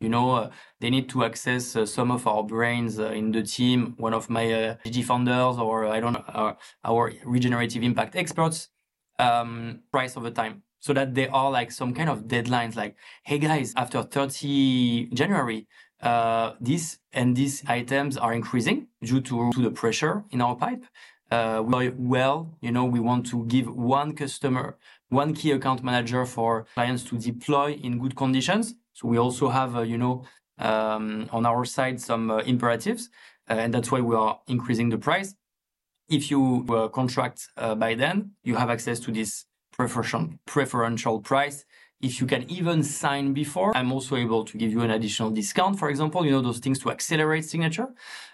[0.00, 3.94] You know, they need to access some of our brains in the team.
[3.96, 8.68] One of my GG founders, or I don't know, our regenerative impact experts
[9.18, 10.62] um, price over time.
[10.80, 15.66] So that there are like some kind of deadlines like hey guys after 30 january
[16.02, 20.84] uh, this and these items are increasing due to, to the pressure in our pipe.
[21.30, 24.76] Uh, we well you know we want to give one customer
[25.08, 28.74] one key account manager for clients to deploy in good conditions.
[28.92, 30.24] So we also have uh, you know
[30.58, 33.08] um, on our side some uh, imperatives
[33.48, 35.34] uh, and that's why we are increasing the price
[36.08, 41.64] if you uh, contract uh, by then, you have access to this preferential, preferential price.
[42.00, 45.78] If you can even sign before, I'm also able to give you an additional discount,
[45.78, 47.88] for example, you know, those things to accelerate signature.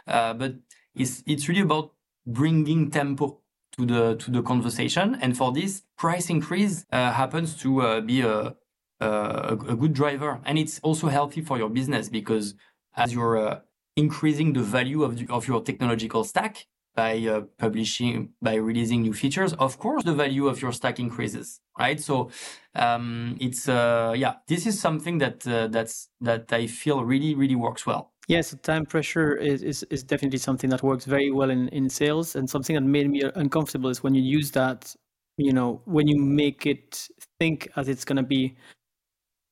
[0.06, 0.54] Uh, but
[0.94, 1.92] it's, it's really about
[2.26, 3.38] bringing tempo
[3.72, 5.16] to the, to the conversation.
[5.20, 8.56] And for this, price increase uh, happens to uh, be a,
[9.00, 10.40] a, a, good driver.
[10.44, 12.54] And it's also healthy for your business because
[12.96, 13.60] as you're uh,
[13.96, 19.14] increasing the value of, the, of your technological stack, by uh, publishing by releasing new
[19.14, 19.52] features.
[19.54, 22.00] Of course the value of your stack increases right?
[22.00, 22.30] So
[22.74, 27.56] um, it's uh, yeah this is something that uh, that's that i feel really really
[27.56, 28.12] works well.
[28.28, 32.36] Yes time pressure is, is, is definitely something that works very well in, in sales.
[32.36, 34.94] And something that made me uncomfortable is when you use that
[35.36, 37.08] you know when you make it
[37.40, 38.56] think as it's going to be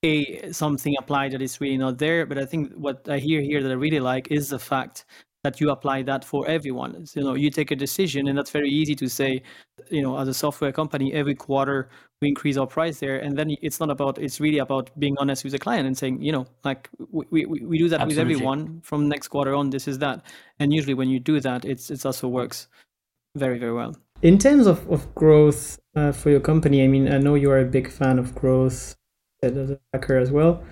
[0.05, 2.27] a something applied that is really not there.
[2.27, 5.07] But i think what i hear here that i really like is the fact
[5.45, 7.07] that you apply that for everyone.
[7.07, 9.43] So, you know, you take a decision, and that's very easy to say.
[9.91, 11.89] You know, as a software company, every quarter
[12.21, 14.19] we increase our price there, and then it's not about.
[14.19, 17.61] It's really about being honest with the client and saying, you know, like we we,
[17.61, 18.07] we do that Absolutely.
[18.07, 19.71] with everyone from next quarter on.
[19.71, 20.25] This is that,
[20.59, 22.67] and usually when you do that, it's it also works
[23.37, 23.97] very very well.
[24.23, 27.61] In terms of of growth uh, for your company, I mean, I know you are
[27.61, 28.97] a big fan of growth
[29.43, 30.65] as a hacker as well.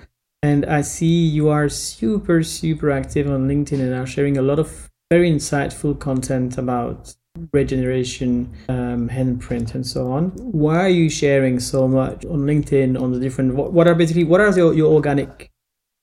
[0.46, 4.60] And I see you are super, super active on LinkedIn and are sharing a lot
[4.60, 7.12] of very insightful content about
[7.52, 10.30] regeneration, um, handprint, and so on.
[10.36, 13.56] Why are you sharing so much on LinkedIn on the different?
[13.56, 15.50] What, what are basically what are your, your organic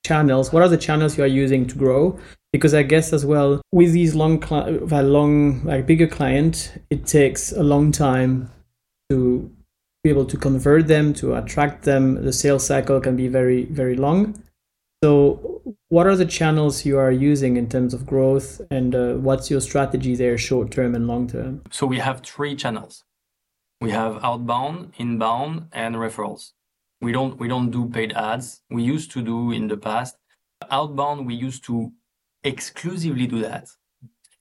[0.05, 0.51] channels?
[0.51, 2.19] What are the channels you are using to grow?
[2.51, 7.63] Because I guess as well with these long, long like bigger client, it takes a
[7.63, 8.51] long time
[9.09, 9.49] to
[10.03, 12.23] be able to convert them, to attract them.
[12.23, 14.41] The sales cycle can be very, very long.
[15.03, 19.49] So, what are the channels you are using in terms of growth, and uh, what's
[19.51, 21.61] your strategy there, short term and long term?
[21.71, 23.03] So, we have three channels
[23.83, 26.53] we have outbound, inbound, and referrals.
[27.01, 28.61] We don't we don't do paid ads.
[28.69, 30.15] We used to do in the past.
[30.71, 31.91] Outbound, we used to
[32.45, 33.67] exclusively do that.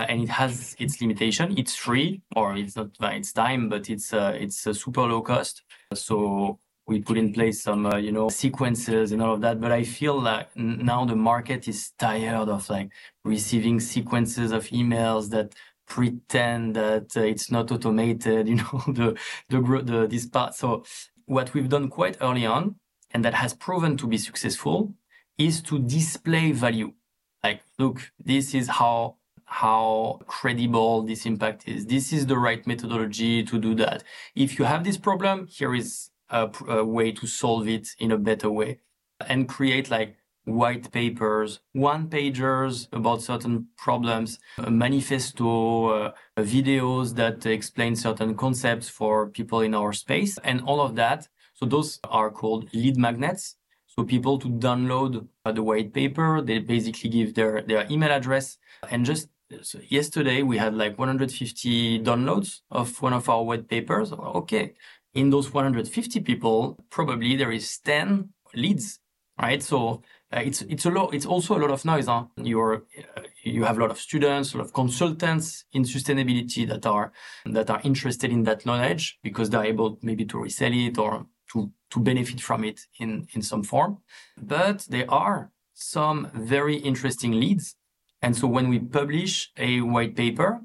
[0.08, 1.56] And it has its limitation.
[1.58, 2.90] It's free, or it's not.
[3.00, 5.62] It's time, but it's uh, it's super low cost.
[5.94, 9.70] So we put in place some uh, you know sequences and all of that but
[9.72, 12.90] i feel like now the market is tired of like
[13.24, 15.54] receiving sequences of emails that
[15.86, 19.16] pretend that uh, it's not automated you know the
[19.48, 20.84] the the this part so
[21.26, 22.76] what we've done quite early on
[23.12, 24.92] and that has proven to be successful
[25.38, 26.92] is to display value
[27.44, 29.16] like look this is how
[29.60, 34.02] how credible this impact is this is the right methodology to do that
[34.34, 38.18] if you have this problem here is a, a way to solve it in a
[38.18, 38.78] better way
[39.28, 47.46] and create like white papers, one pagers about certain problems, a manifesto, uh, videos that
[47.46, 51.28] explain certain concepts for people in our space, and all of that.
[51.54, 53.56] So those are called lead magnets.
[53.86, 58.56] So people to download uh, the white paper, they basically give their, their email address
[58.90, 59.28] and just
[59.62, 64.12] so yesterday we had like 150 downloads of one of our white papers.
[64.12, 64.74] Okay,
[65.14, 69.00] in those 150 people, probably there is 10 leads,
[69.40, 69.62] right?
[69.62, 71.12] So uh, it's it's a lot.
[71.12, 72.06] It's also a lot of noise.
[72.06, 72.24] Huh?
[72.36, 72.84] You're
[73.16, 77.12] uh, you have a lot of students, a lot of consultants in sustainability that are
[77.44, 81.70] that are interested in that knowledge because they're able maybe to resell it or to
[81.90, 83.98] to benefit from it in in some form.
[84.40, 87.76] But there are some very interesting leads,
[88.22, 90.60] and so when we publish a white paper,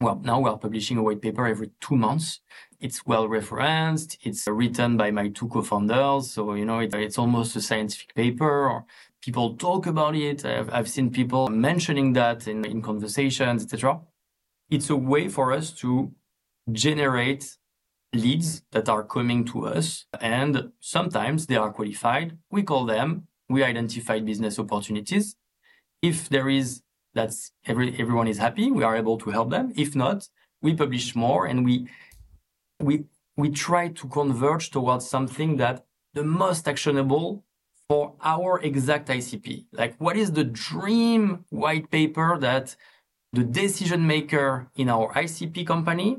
[0.00, 2.40] well, now we are publishing a white paper every two months
[2.80, 4.18] it's well referenced.
[4.22, 6.30] It's written by my two co-founders.
[6.32, 8.84] So, you know, it, it's almost a scientific paper or
[9.22, 10.44] people talk about it.
[10.44, 14.00] I've, I've seen people mentioning that in, in conversations, etc.
[14.70, 16.12] It's a way for us to
[16.72, 17.56] generate
[18.14, 20.06] leads that are coming to us.
[20.20, 22.38] And sometimes they are qualified.
[22.50, 25.36] We call them, we identify business opportunities.
[26.02, 26.82] If there is
[27.14, 29.72] that's every everyone is happy, we are able to help them.
[29.76, 30.28] If not,
[30.62, 31.88] we publish more and we
[32.80, 33.04] we
[33.36, 35.84] we try to converge towards something that
[36.14, 37.44] the most actionable
[37.88, 39.66] for our exact ICP.
[39.72, 42.76] Like what is the dream white paper that
[43.32, 46.18] the decision maker in our ICP company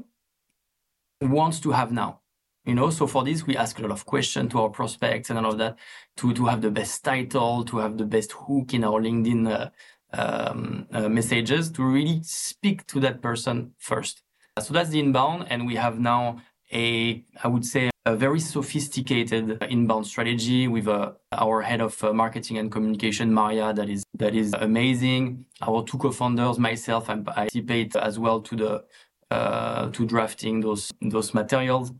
[1.21, 2.20] wants to have now?
[2.65, 5.39] You know, so for this, we ask a lot of questions to our prospects and
[5.39, 5.77] all of that
[6.17, 9.69] to, to have the best title, to have the best hook in our LinkedIn uh,
[10.13, 14.21] um, uh, messages, to really speak to that person first.
[14.59, 15.47] So that's the inbound.
[15.49, 16.41] And we have now
[16.71, 22.13] a, I would say, a very sophisticated inbound strategy with uh, our head of uh,
[22.13, 25.45] marketing and communication, Maria, that is that is amazing.
[25.61, 28.83] Our two co-founders, myself, I participate as well to the
[29.29, 31.91] uh, to drafting those those materials.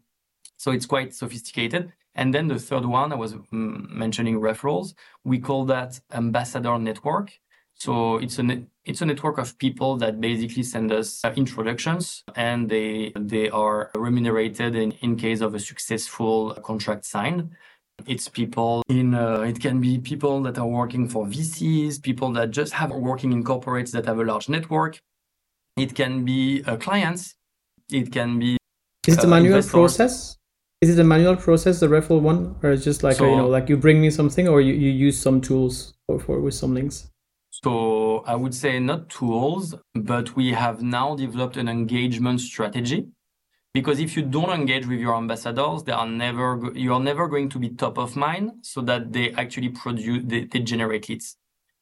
[0.62, 1.92] So it's quite sophisticated.
[2.14, 4.94] And then the third one, I was mm, mentioning referrals.
[5.24, 7.32] We call that ambassador network.
[7.74, 8.44] So it's a
[8.86, 13.90] it's a network of people that basically send us uh, introductions, and they they are
[13.96, 17.50] remunerated in, in case of a successful contract signed.
[18.06, 22.52] It's people in uh, it can be people that are working for VCs, people that
[22.52, 25.02] just have working in corporates that have a large network.
[25.76, 27.34] It can be uh, clients.
[27.92, 28.58] It can be.
[29.08, 29.72] Is it a uh, manual investors.
[29.72, 30.38] process?
[30.82, 33.36] Is it a manual process, the referral one, or it's just like so, a, you
[33.38, 36.56] know, like you bring me something, or you, you use some tools for, for with
[36.56, 37.08] some links?
[37.52, 43.10] So I would say not tools, but we have now developed an engagement strategy.
[43.74, 47.48] Because if you don't engage with your ambassadors, they are never you are never going
[47.50, 51.38] to be top of mind, so that they actually produce they, they generate leads.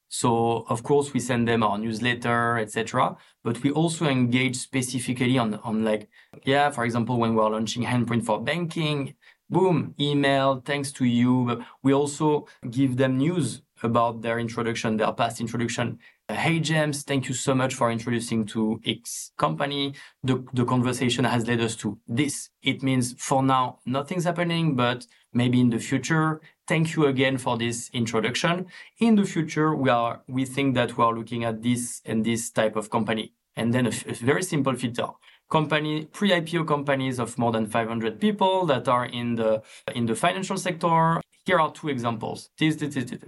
[0.10, 3.16] So of course we send them our newsletter, etc.
[3.44, 6.10] But we also engage specifically on on like
[6.44, 9.16] yeah, for example, when we're launching handprint for banking,
[9.50, 11.64] boom, email, thanks to you.
[11.84, 16.00] We also give them news about their introduction, their past introduction.
[16.28, 19.96] Hey, James, thank you so much for introducing to X company.
[20.24, 22.50] The, the conversation has led us to this.
[22.62, 27.58] It means for now, nothing's happening, but maybe in the future, thank you again for
[27.58, 28.68] this introduction.
[29.00, 32.52] In the future, we are, we think that we are looking at this and this
[32.52, 33.34] type of company.
[33.56, 35.10] And then a, a very simple filter
[35.50, 39.64] company pre-IPO companies of more than 500 people that are in the
[39.96, 41.20] in the financial sector.
[41.46, 42.52] Here are two examples.
[42.60, 43.20] This, this, this, this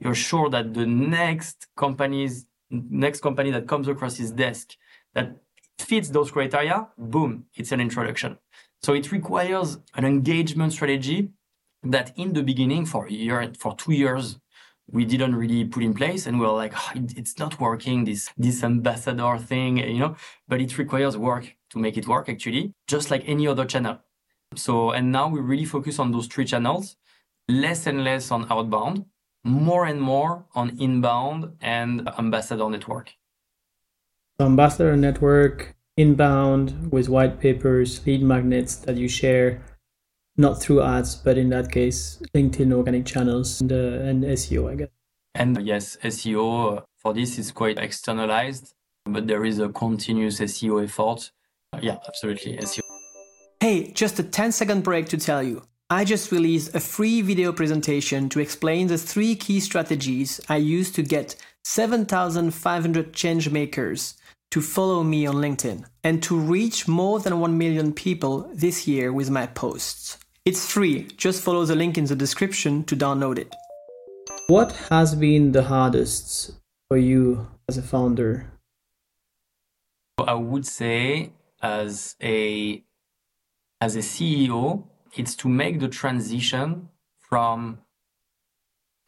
[0.00, 4.76] you're sure that the next companies next company that comes across his desk
[5.14, 5.36] that
[5.78, 8.38] fits those criteria boom it's an introduction
[8.82, 11.30] so it requires an engagement strategy
[11.90, 14.38] that in the beginning for a year for two years
[14.88, 18.30] we didn't really put in place and we were like oh, it's not working this
[18.36, 20.16] this ambassador thing you know
[20.48, 23.98] but it requires work to make it work actually just like any other channel
[24.54, 26.96] so and now we really focus on those three channels
[27.48, 29.04] less and less on outbound,
[29.44, 33.14] more and more on inbound and ambassador network.
[34.40, 39.62] Ambassador network, inbound with white papers, lead magnets that you share,
[40.36, 44.74] not through ads, but in that case, LinkedIn organic channels and, uh, and SEO, I
[44.74, 44.88] guess.
[45.34, 48.74] And yes, SEO for this is quite externalized,
[49.04, 51.30] but there is a continuous SEO effort.
[51.82, 52.56] Yeah, absolutely.
[52.56, 52.80] SEO.
[53.60, 55.62] Hey, just a 10 second break to tell you.
[55.88, 60.90] I just released a free video presentation to explain the three key strategies I use
[60.92, 64.16] to get 7,500 change makers
[64.50, 69.12] to follow me on LinkedIn and to reach more than 1 million people this year
[69.12, 70.18] with my posts.
[70.46, 73.52] It's free, just follow the link in the description to download it.
[74.46, 76.52] What has been the hardest
[76.86, 78.52] for you as a founder?
[80.18, 82.84] I would say as a
[83.80, 84.84] as a CEO,
[85.16, 87.78] it's to make the transition from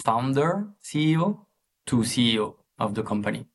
[0.02, 1.46] founder CEO
[1.86, 3.46] to CEO of the company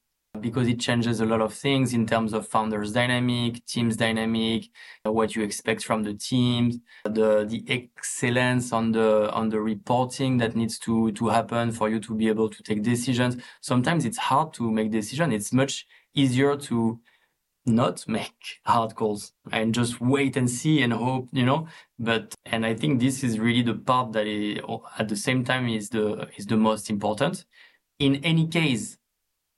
[0.42, 4.66] because it changes a lot of things in terms of founders dynamic, teams dynamic,
[5.04, 10.56] what you expect from the teams, the the excellence on the on the reporting that
[10.56, 13.38] needs to to happen for you to be able to take decisions.
[13.62, 15.34] Sometimes it's hard to make decisions.
[15.34, 17.00] It's much easier to
[17.66, 21.68] not make hard calls and just wait and see and hope, you know.
[22.00, 24.60] But and I think this is really the part that is,
[24.98, 27.46] at the same time is the is the most important.
[28.00, 28.98] In any case,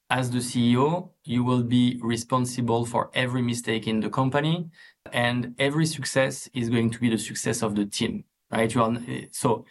[0.10, 4.70] as the CEO, you will be responsible for every mistake in the company,
[5.12, 8.74] and every success is going to be the success of the team, right?
[8.74, 8.98] You are
[9.32, 9.66] so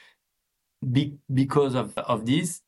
[0.92, 2.62] be, because of of this,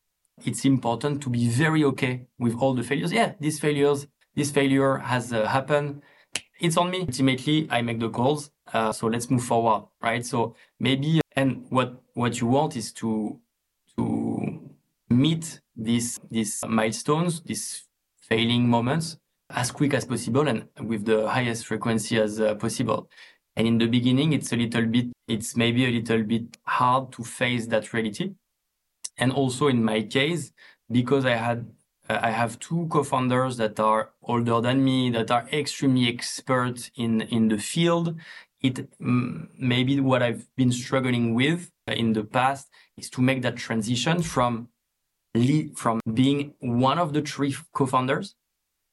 [0.45, 3.13] it's important to be very okay with all the failures.
[3.13, 4.07] Yeah, these failures
[4.37, 6.03] this failure has uh, happened.
[6.61, 7.01] It's on me.
[7.01, 8.51] Ultimately, I make the calls.
[8.73, 10.25] Uh, so let's move forward, right?
[10.25, 13.41] So maybe, and what, what you want is to,
[13.97, 14.61] to
[15.09, 17.85] meet these, these milestones, these
[18.21, 19.19] failing moments
[19.51, 23.09] as quick as possible and with the highest frequency as uh, possible.
[23.55, 27.23] And in the beginning, it's a little bit, it's maybe a little bit hard to
[27.23, 28.35] face that reality.
[29.17, 30.53] And also in my case,
[30.91, 31.67] because I had
[32.09, 37.49] I have two co-founders that are older than me, that are extremely expert in, in
[37.49, 38.15] the field.
[38.61, 44.23] It maybe what I've been struggling with in the past is to make that transition
[44.23, 44.69] from
[45.37, 48.35] lead, from being one of the three co-founders,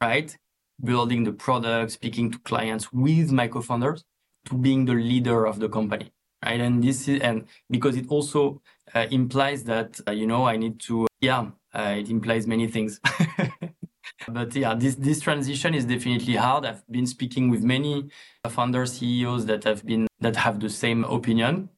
[0.01, 0.35] right?
[0.83, 4.03] Building the product, speaking to clients with my co-founders
[4.45, 6.11] to being the leader of the company,
[6.43, 6.59] right?
[6.59, 8.61] And this is, and because it also
[8.93, 12.99] uh, implies that, uh, you know, I need to, yeah, uh, it implies many things.
[14.27, 16.65] but yeah, this this transition is definitely hard.
[16.65, 18.09] I've been speaking with many
[18.49, 21.69] founder CEOs that have been that have the same opinion,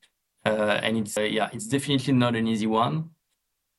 [0.45, 3.11] uh, and it's uh, yeah, it's definitely not an easy one.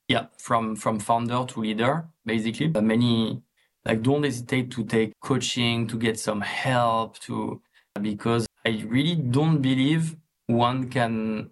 [0.08, 2.68] Yeah, from from founder to leader, basically.
[2.68, 3.42] But many
[3.84, 7.60] like don't hesitate to take coaching to get some help to
[8.00, 11.50] because I really don't believe one can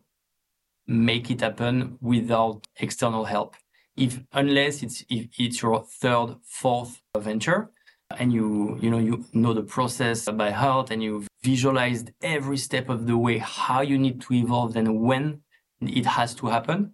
[0.87, 3.57] make it happen without external help
[3.97, 7.71] if unless it's if it's your third, fourth venture,
[8.19, 12.89] and you you know you know the process by heart and you've visualized every step
[12.89, 15.41] of the way how you need to evolve and when
[15.81, 16.93] it has to happen.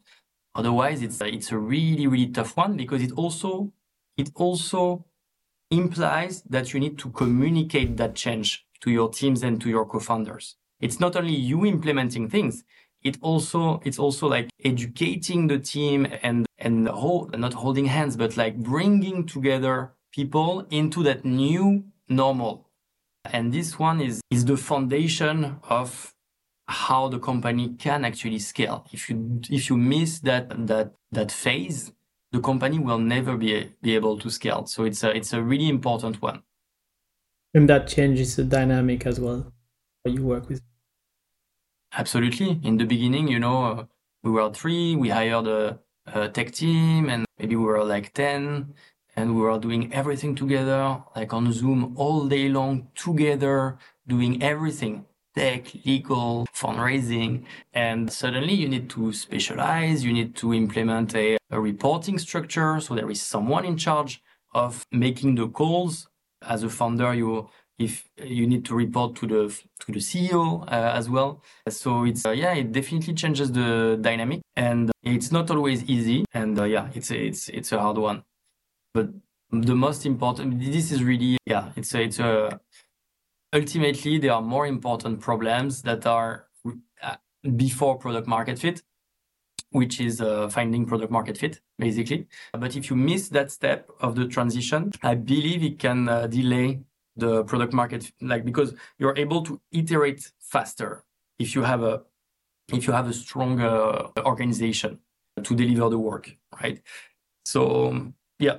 [0.54, 3.72] Otherwise, it's it's a really really tough one because it also
[4.16, 5.04] it also
[5.70, 10.56] implies that you need to communicate that change to your teams and to your co-founders.
[10.80, 12.64] It's not only you implementing things,
[13.02, 18.36] it also it's also like educating the team and and hold, not holding hands but
[18.36, 22.68] like bringing together people into that new normal
[23.24, 26.14] and this one is is the foundation of
[26.70, 28.86] how the company can actually scale.
[28.92, 31.92] If you if you miss that that that phase
[32.32, 34.66] the company will never be be able to scale.
[34.66, 36.42] So it's a it's a really important one.
[37.54, 39.52] And that changes the dynamic as well
[40.08, 40.62] you work with.
[41.92, 42.60] Absolutely.
[42.62, 43.84] In the beginning, you know, uh,
[44.22, 48.74] we were three, we hired a, a, tech team and maybe we were like 10
[49.16, 55.04] and we were doing everything together, like on Zoom all day long together, doing everything
[55.34, 57.44] tech, legal, fundraising.
[57.72, 62.80] And suddenly you need to specialize, you need to implement a, a reporting structure.
[62.80, 64.22] So there is someone in charge
[64.54, 66.08] of making the calls.
[66.42, 67.48] As a founder, you
[67.80, 69.48] if you need to report to the
[69.80, 71.42] to the CEO uh, as well.
[71.68, 76.24] So it's uh, yeah, it definitely changes the dynamic, and it's not always easy.
[76.32, 78.22] And uh, yeah, it's a, it's it's a hard one.
[78.92, 79.08] But
[79.50, 82.60] the most important, this is really yeah, it's a, it's a
[83.52, 86.46] ultimately there are more important problems that are
[87.02, 87.16] uh,
[87.56, 88.82] before product market fit.
[89.72, 92.26] which is uh, finding product market fit, basically.
[92.52, 96.80] But if you miss that step of the transition, I believe it can uh, delay
[97.16, 101.04] the product market, like because you're able to iterate faster
[101.38, 102.02] if you have a
[102.72, 103.60] if you have a strong
[104.18, 104.98] organization
[105.42, 106.80] to deliver the work, right?
[107.44, 108.58] So yeah,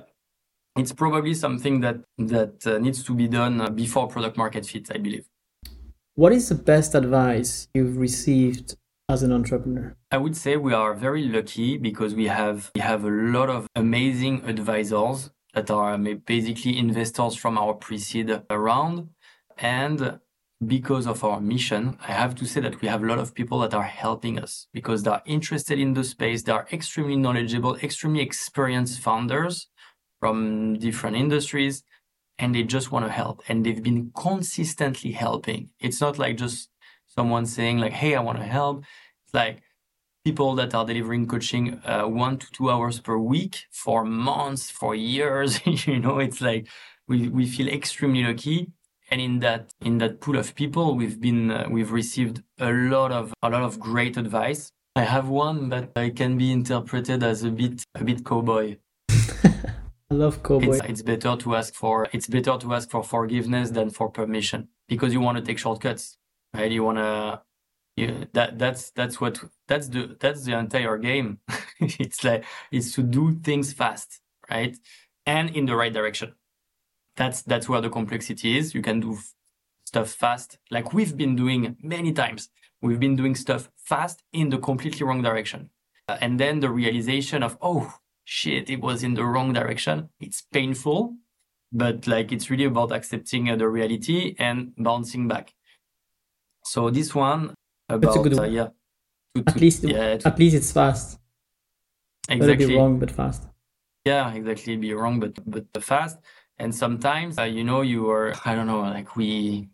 [0.76, 4.88] it's probably something that that uh, needs to be done uh, before product market fit,
[4.94, 5.26] I believe.
[6.14, 8.76] What is the best advice you've received
[9.08, 9.96] as an entrepreneur?
[10.10, 13.66] I would say we are very lucky because we have we have a lot of
[13.74, 19.08] amazing advisors that are basically investors from our pre-seed round
[19.58, 20.18] and
[20.66, 23.58] because of our mission, I have to say that we have a lot of people
[23.60, 26.42] that are helping us because they're interested in the space.
[26.42, 29.66] They are extremely knowledgeable, extremely experienced founders
[30.22, 31.82] from different industries,
[32.38, 33.42] and they just want to help.
[33.48, 35.70] And they've been consistently helping.
[35.80, 36.70] It's not like just
[37.06, 38.84] someone saying like, "Hey, I want to help."
[39.24, 39.56] It's like
[40.24, 44.94] people that are delivering coaching uh, one to two hours per week for months, for
[44.94, 45.50] years.
[45.88, 46.68] you know, it's like
[47.08, 48.58] we we feel extremely lucky
[49.10, 53.10] and in that in that pool of people we've been uh, we've received a lot
[53.12, 57.42] of a lot of great advice i have one that uh, can be interpreted as
[57.44, 58.76] a bit a bit cowboy
[60.12, 60.76] i love cowboy.
[60.76, 64.60] It's, it's better to ask for it's better to ask for forgiveness than for permission
[64.92, 66.04] because you want to take shortcuts
[66.54, 66.70] right?
[66.70, 67.42] You want to
[67.96, 71.38] yeah, that that's that's what that's the that's the entire game.
[72.04, 74.76] It's like it's to do things fast right?
[75.26, 76.34] And in the right direction.
[77.16, 78.74] That's that's where the complexity is.
[78.74, 79.18] You can do
[79.84, 82.48] stuff fast, like we've been doing many times.
[82.80, 85.70] We've been doing stuff fast in the completely wrong direction,
[86.08, 87.92] uh, and then the realization of oh
[88.24, 90.08] shit, it was in the wrong direction.
[90.20, 91.14] It's painful,
[91.72, 95.54] but like it's really about accepting uh, the reality and bouncing back.
[96.64, 97.54] So this one
[97.88, 98.68] about a good uh, yeah,
[99.34, 101.18] to, at least yeah, to, at least it's fast.
[102.28, 102.66] Exactly.
[102.66, 103.48] Be wrong but fast.
[104.04, 104.76] Yeah, exactly.
[104.76, 106.18] Be wrong but but fast.
[106.58, 109.68] And sometimes, uh, you know, you are, I don't know, like we,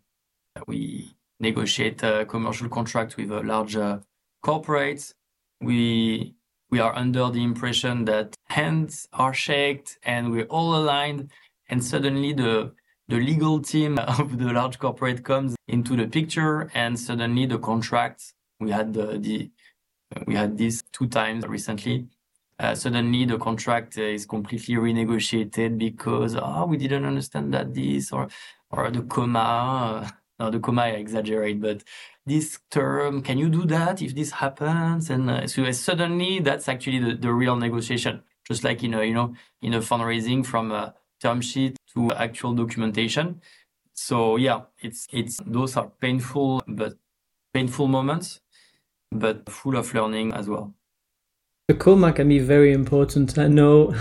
[0.66, 3.98] we negotiate a commercial contract with a large uh,
[4.42, 5.12] corporate.
[5.60, 6.34] We,
[6.70, 11.30] we are under the impression that hands are shaked and we're all aligned.
[11.68, 12.72] And suddenly the,
[13.08, 18.34] the legal team of the large corporate comes into the picture and suddenly the contract,
[18.60, 19.50] we had the, the
[20.26, 22.08] we had this two times recently
[22.60, 28.28] uh, suddenly the contract is completely renegotiated because oh we didn't understand that this or
[28.70, 31.84] or the comma uh, no the comma I exaggerate but
[32.26, 35.10] this term can you do that if this happens?
[35.10, 38.22] And uh, so suddenly that's actually the, the real negotiation.
[38.46, 42.54] Just like in a you know in a fundraising from a term sheet to actual
[42.54, 43.40] documentation.
[43.94, 46.94] So yeah it's it's those are painful but
[47.52, 48.40] painful moments
[49.10, 50.74] but full of learning as well.
[51.68, 53.38] The comma can be very important.
[53.38, 53.94] I know.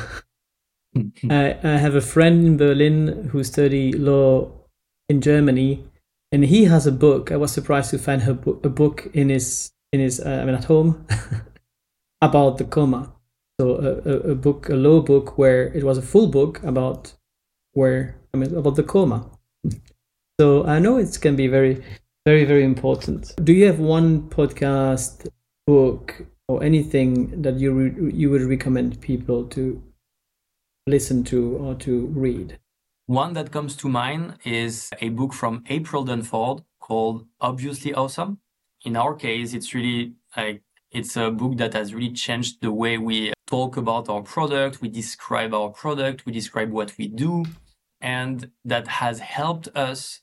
[1.30, 4.50] I, I have a friend in Berlin who study law
[5.10, 5.86] in Germany,
[6.32, 7.32] and he has a book.
[7.32, 10.56] I was surprised to find a, a book in his in his uh, I mean
[10.56, 11.06] at home
[12.22, 13.14] about the comma.
[13.60, 17.14] So a, a, a, book, a law book, where it was a full book about
[17.74, 19.32] where I mean about the comma.
[20.40, 21.84] So I know it can be very,
[22.28, 23.34] very, very important.
[23.44, 25.28] Do you have one podcast,
[25.66, 29.82] book, or anything that you re- you would recommend people to
[30.86, 32.60] listen to or to read?
[33.08, 38.40] One that comes to mind is a book from April Dunford called Obviously Awesome.
[38.84, 42.98] In our case, it's really like it's a book that has really changed the way
[42.98, 47.46] we talk about our product, we describe our product, we describe what we do,
[48.02, 50.20] and that has helped us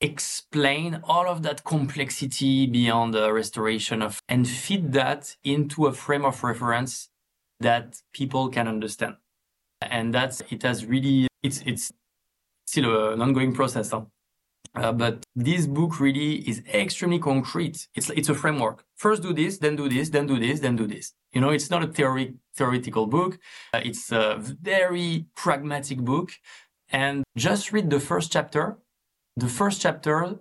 [0.00, 6.24] explain all of that complexity beyond the restoration of and fit that into a frame
[6.24, 7.10] of reference
[7.60, 9.16] that people can understand
[9.82, 11.92] and that's it has really it's it's
[12.66, 14.04] still an ongoing process huh?
[14.76, 17.88] uh, but this book really is extremely concrete.
[17.94, 18.84] It's it's a framework.
[18.96, 21.14] First do this then do this then do this then do this.
[21.32, 23.38] You know it's not a theory theoretical book.
[23.72, 26.30] Uh, it's a very pragmatic book.
[26.90, 28.78] And just read the first chapter.
[29.36, 30.36] The first chapter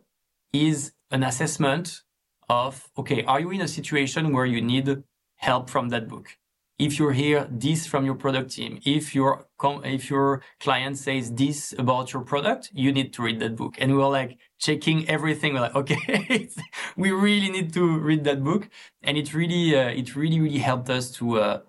[0.54, 2.02] is an assessment
[2.50, 5.04] of okay, are you in a situation where you need
[5.38, 6.38] help from that book?
[6.78, 9.46] If you hear this from your product team, if your
[9.86, 13.76] if your client says this about your product, you need to read that book.
[13.78, 15.54] And we were like checking everything.
[15.54, 16.50] We're like, okay,
[16.98, 18.68] we really need to read that book,
[19.02, 21.60] and it really uh, it really really helped us to uh,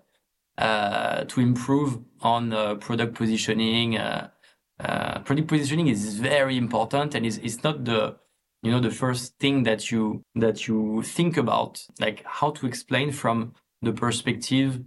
[0.57, 4.29] uh, to improve on uh, product positioning uh,
[4.79, 8.15] uh, product positioning is very important and it's, it's not the
[8.63, 13.11] you know the first thing that you that you think about like how to explain
[13.11, 14.81] from the perspective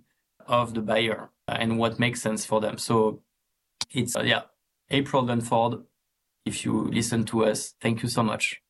[0.50, 2.76] of the buyer and what makes sense for them.
[2.76, 3.22] So
[3.90, 4.42] it's, uh, yeah,
[4.90, 5.84] April Dunford.
[6.44, 8.60] If you listen to us, thank you so much.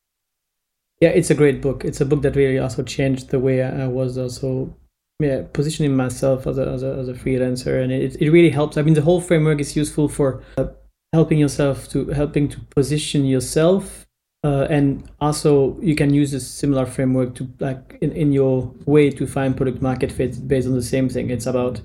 [1.00, 1.84] Yeah, it's a great book.
[1.84, 4.76] It's a book that really also changed the way I was also
[5.18, 7.82] yeah, positioning myself as a, as a, as a freelancer.
[7.82, 8.76] And it, it really helps.
[8.76, 10.66] I mean, the whole framework is useful for uh,
[11.12, 14.06] helping yourself to helping to position yourself
[14.42, 19.10] uh, and also you can use a similar framework to like in, in your way
[19.10, 21.30] to find product market fit based on the same thing.
[21.30, 21.80] It's about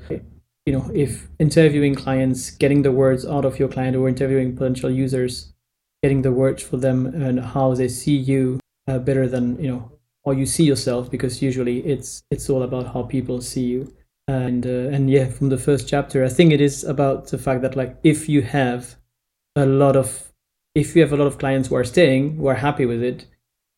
[0.65, 4.89] you know if interviewing clients getting the words out of your client or interviewing potential
[4.89, 5.53] users
[6.01, 9.91] getting the words for them and how they see you uh, better than you know
[10.23, 13.93] or you see yourself because usually it's it's all about how people see you.
[14.27, 17.61] And uh, and yeah from the first chapter i think it is about the fact
[17.61, 18.95] that like if you have
[19.55, 20.33] a lot of
[20.75, 23.25] if you have a lot of clients who are staying who are happy with it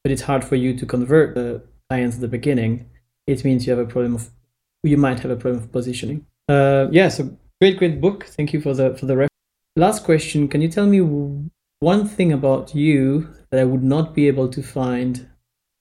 [0.04, 2.89] but it's hard for you to convert the clients at the beginning
[3.28, 4.32] it means you have a problem of
[4.84, 6.26] you might have a problem of positioning.
[6.48, 8.26] Uh, yeah so great great book.
[8.26, 9.30] Thank you for the for the ref-
[9.76, 10.48] last question.
[10.48, 11.00] Can you tell me
[11.80, 15.30] one thing about you that i would not be able to find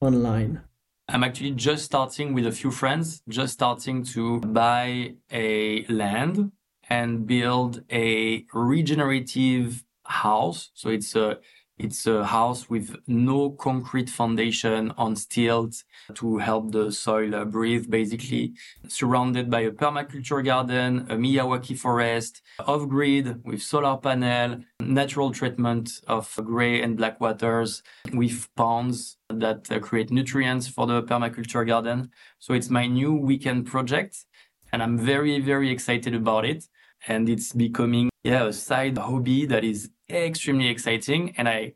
[0.01, 0.61] online?
[1.09, 6.51] I'm actually just starting with a few friends, just starting to buy a land
[6.89, 10.71] and build a regenerative house.
[10.75, 11.39] So it's a
[11.79, 15.85] it's a house with no concrete foundation on stilts
[16.15, 18.55] to help the soil uh, breathe, basically
[18.89, 26.01] surrounded by a permaculture garden, a Miyawaki forest, off grid with solar panel, natural treatment
[26.07, 27.83] of gray and black waters
[28.15, 32.11] with ponds that uh, create nutrients for the permaculture garden.
[32.39, 34.25] So it's my new weekend project
[34.73, 36.65] and I'm very, very excited about it.
[37.07, 41.35] And it's becoming yeah, a side hobby that is extremely exciting.
[41.37, 41.75] And I,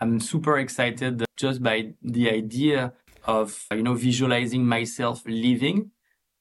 [0.00, 2.92] I'm super excited just by the idea
[3.24, 5.90] of, you know, visualizing myself living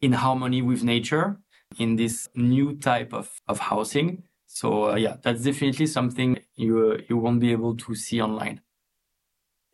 [0.02, 1.38] in harmony with nature
[1.78, 4.24] in this new type of, of housing.
[4.46, 8.62] So uh, yeah, that's definitely something you, uh, you won't be able to see online.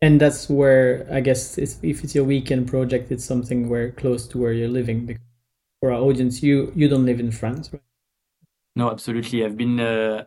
[0.04, 4.28] And that's where I guess it's, if it's your weekend project, it's something where close
[4.30, 5.06] to where you're living.
[5.06, 5.22] Because
[5.80, 7.84] for our audience, you you don't live in France, right?
[8.76, 9.46] No, absolutely.
[9.46, 10.26] I've been uh,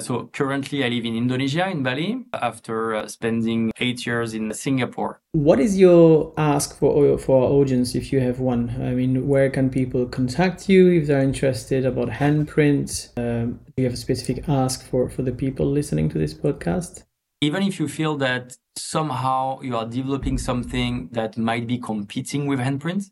[0.00, 5.20] so currently I live in Indonesia in Bali after uh, spending eight years in Singapore.
[5.32, 8.70] What is your ask for for our audience if you have one?
[8.80, 13.10] I mean, where can people contact you if they're interested about handprint?
[13.18, 17.04] Um, do you have a specific ask for for the people listening to this podcast?
[17.42, 22.60] Even if you feel that somehow you are developing something that might be competing with
[22.60, 23.10] handprint,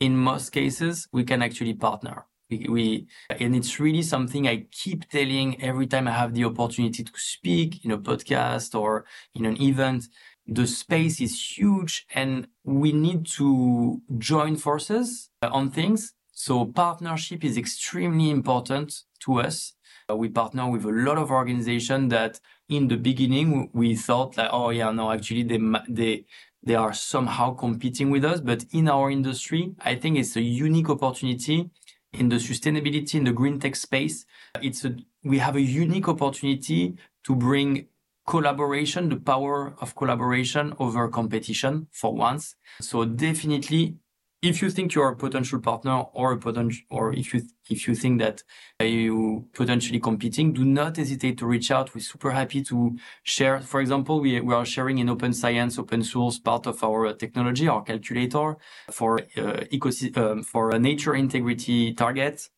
[0.00, 5.60] in most cases we can actually partner we, and it's really something I keep telling
[5.62, 10.04] every time I have the opportunity to speak in a podcast or in an event.
[10.46, 16.12] The space is huge and we need to join forces on things.
[16.32, 19.72] So partnership is extremely important to us.
[20.08, 22.38] Uh, we partner with a lot of organizations that
[22.68, 26.24] in the beginning we thought like, oh yeah, no, actually they, they,
[26.62, 28.40] they are somehow competing with us.
[28.40, 31.70] But in our industry, I think it's a unique opportunity
[32.18, 34.24] in the sustainability in the green tech space.
[34.62, 37.86] It's a, we have a unique opportunity to bring
[38.26, 42.56] collaboration, the power of collaboration over competition for once.
[42.80, 43.96] So definitely
[44.42, 47.94] if you think you're a potential partner or a potential, or if you if you
[47.94, 48.42] think that
[48.80, 51.94] you potentially competing, do not hesitate to reach out.
[51.94, 53.60] We're super happy to share.
[53.60, 57.66] For example, we we are sharing in open science, open source part of our technology,
[57.68, 58.56] our calculator
[58.90, 62.50] for uh, ecosystem um, for nature integrity targets.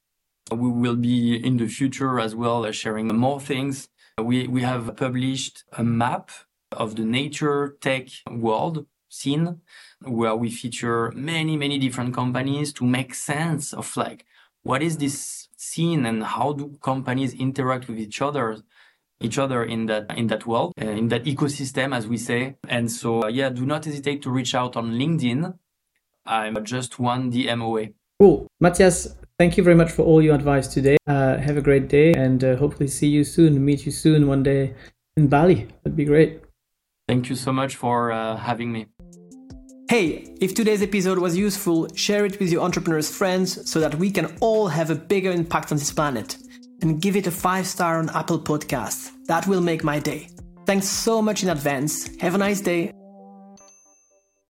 [0.51, 3.89] We will be in the future as well uh, sharing more things.
[4.19, 6.31] We we have published a map
[6.73, 9.61] of the nature tech world scene
[10.03, 14.25] where we feature many, many different companies to make sense of like,
[14.63, 18.57] what is this scene and how do companies interact with each other
[19.21, 22.57] each other in that in that world uh, in that ecosystem as we say.
[22.69, 25.59] And so uh, yeah do not hesitate to reach out on linkedin.
[26.25, 28.47] I'm just one dm away cool.
[28.61, 30.97] Mathias thank you very much for all your advice today.
[31.07, 34.45] Uh, have a great day and uh, hopefully see you soon meet you soon one
[34.45, 34.75] day
[35.17, 35.67] in bali.
[35.83, 36.48] That'd be great
[37.09, 38.87] thank you so much for uh, having me
[39.91, 44.11] Hey, if today's episode was useful, share it with your entrepreneurs' friends so that we
[44.11, 46.37] can all have a bigger impact on this planet.
[46.83, 49.13] And give it a 5 star on Apple Podcasts.
[49.29, 50.29] That will make my day.
[50.67, 52.15] Thanks so much in advance.
[52.21, 52.93] Have a nice day.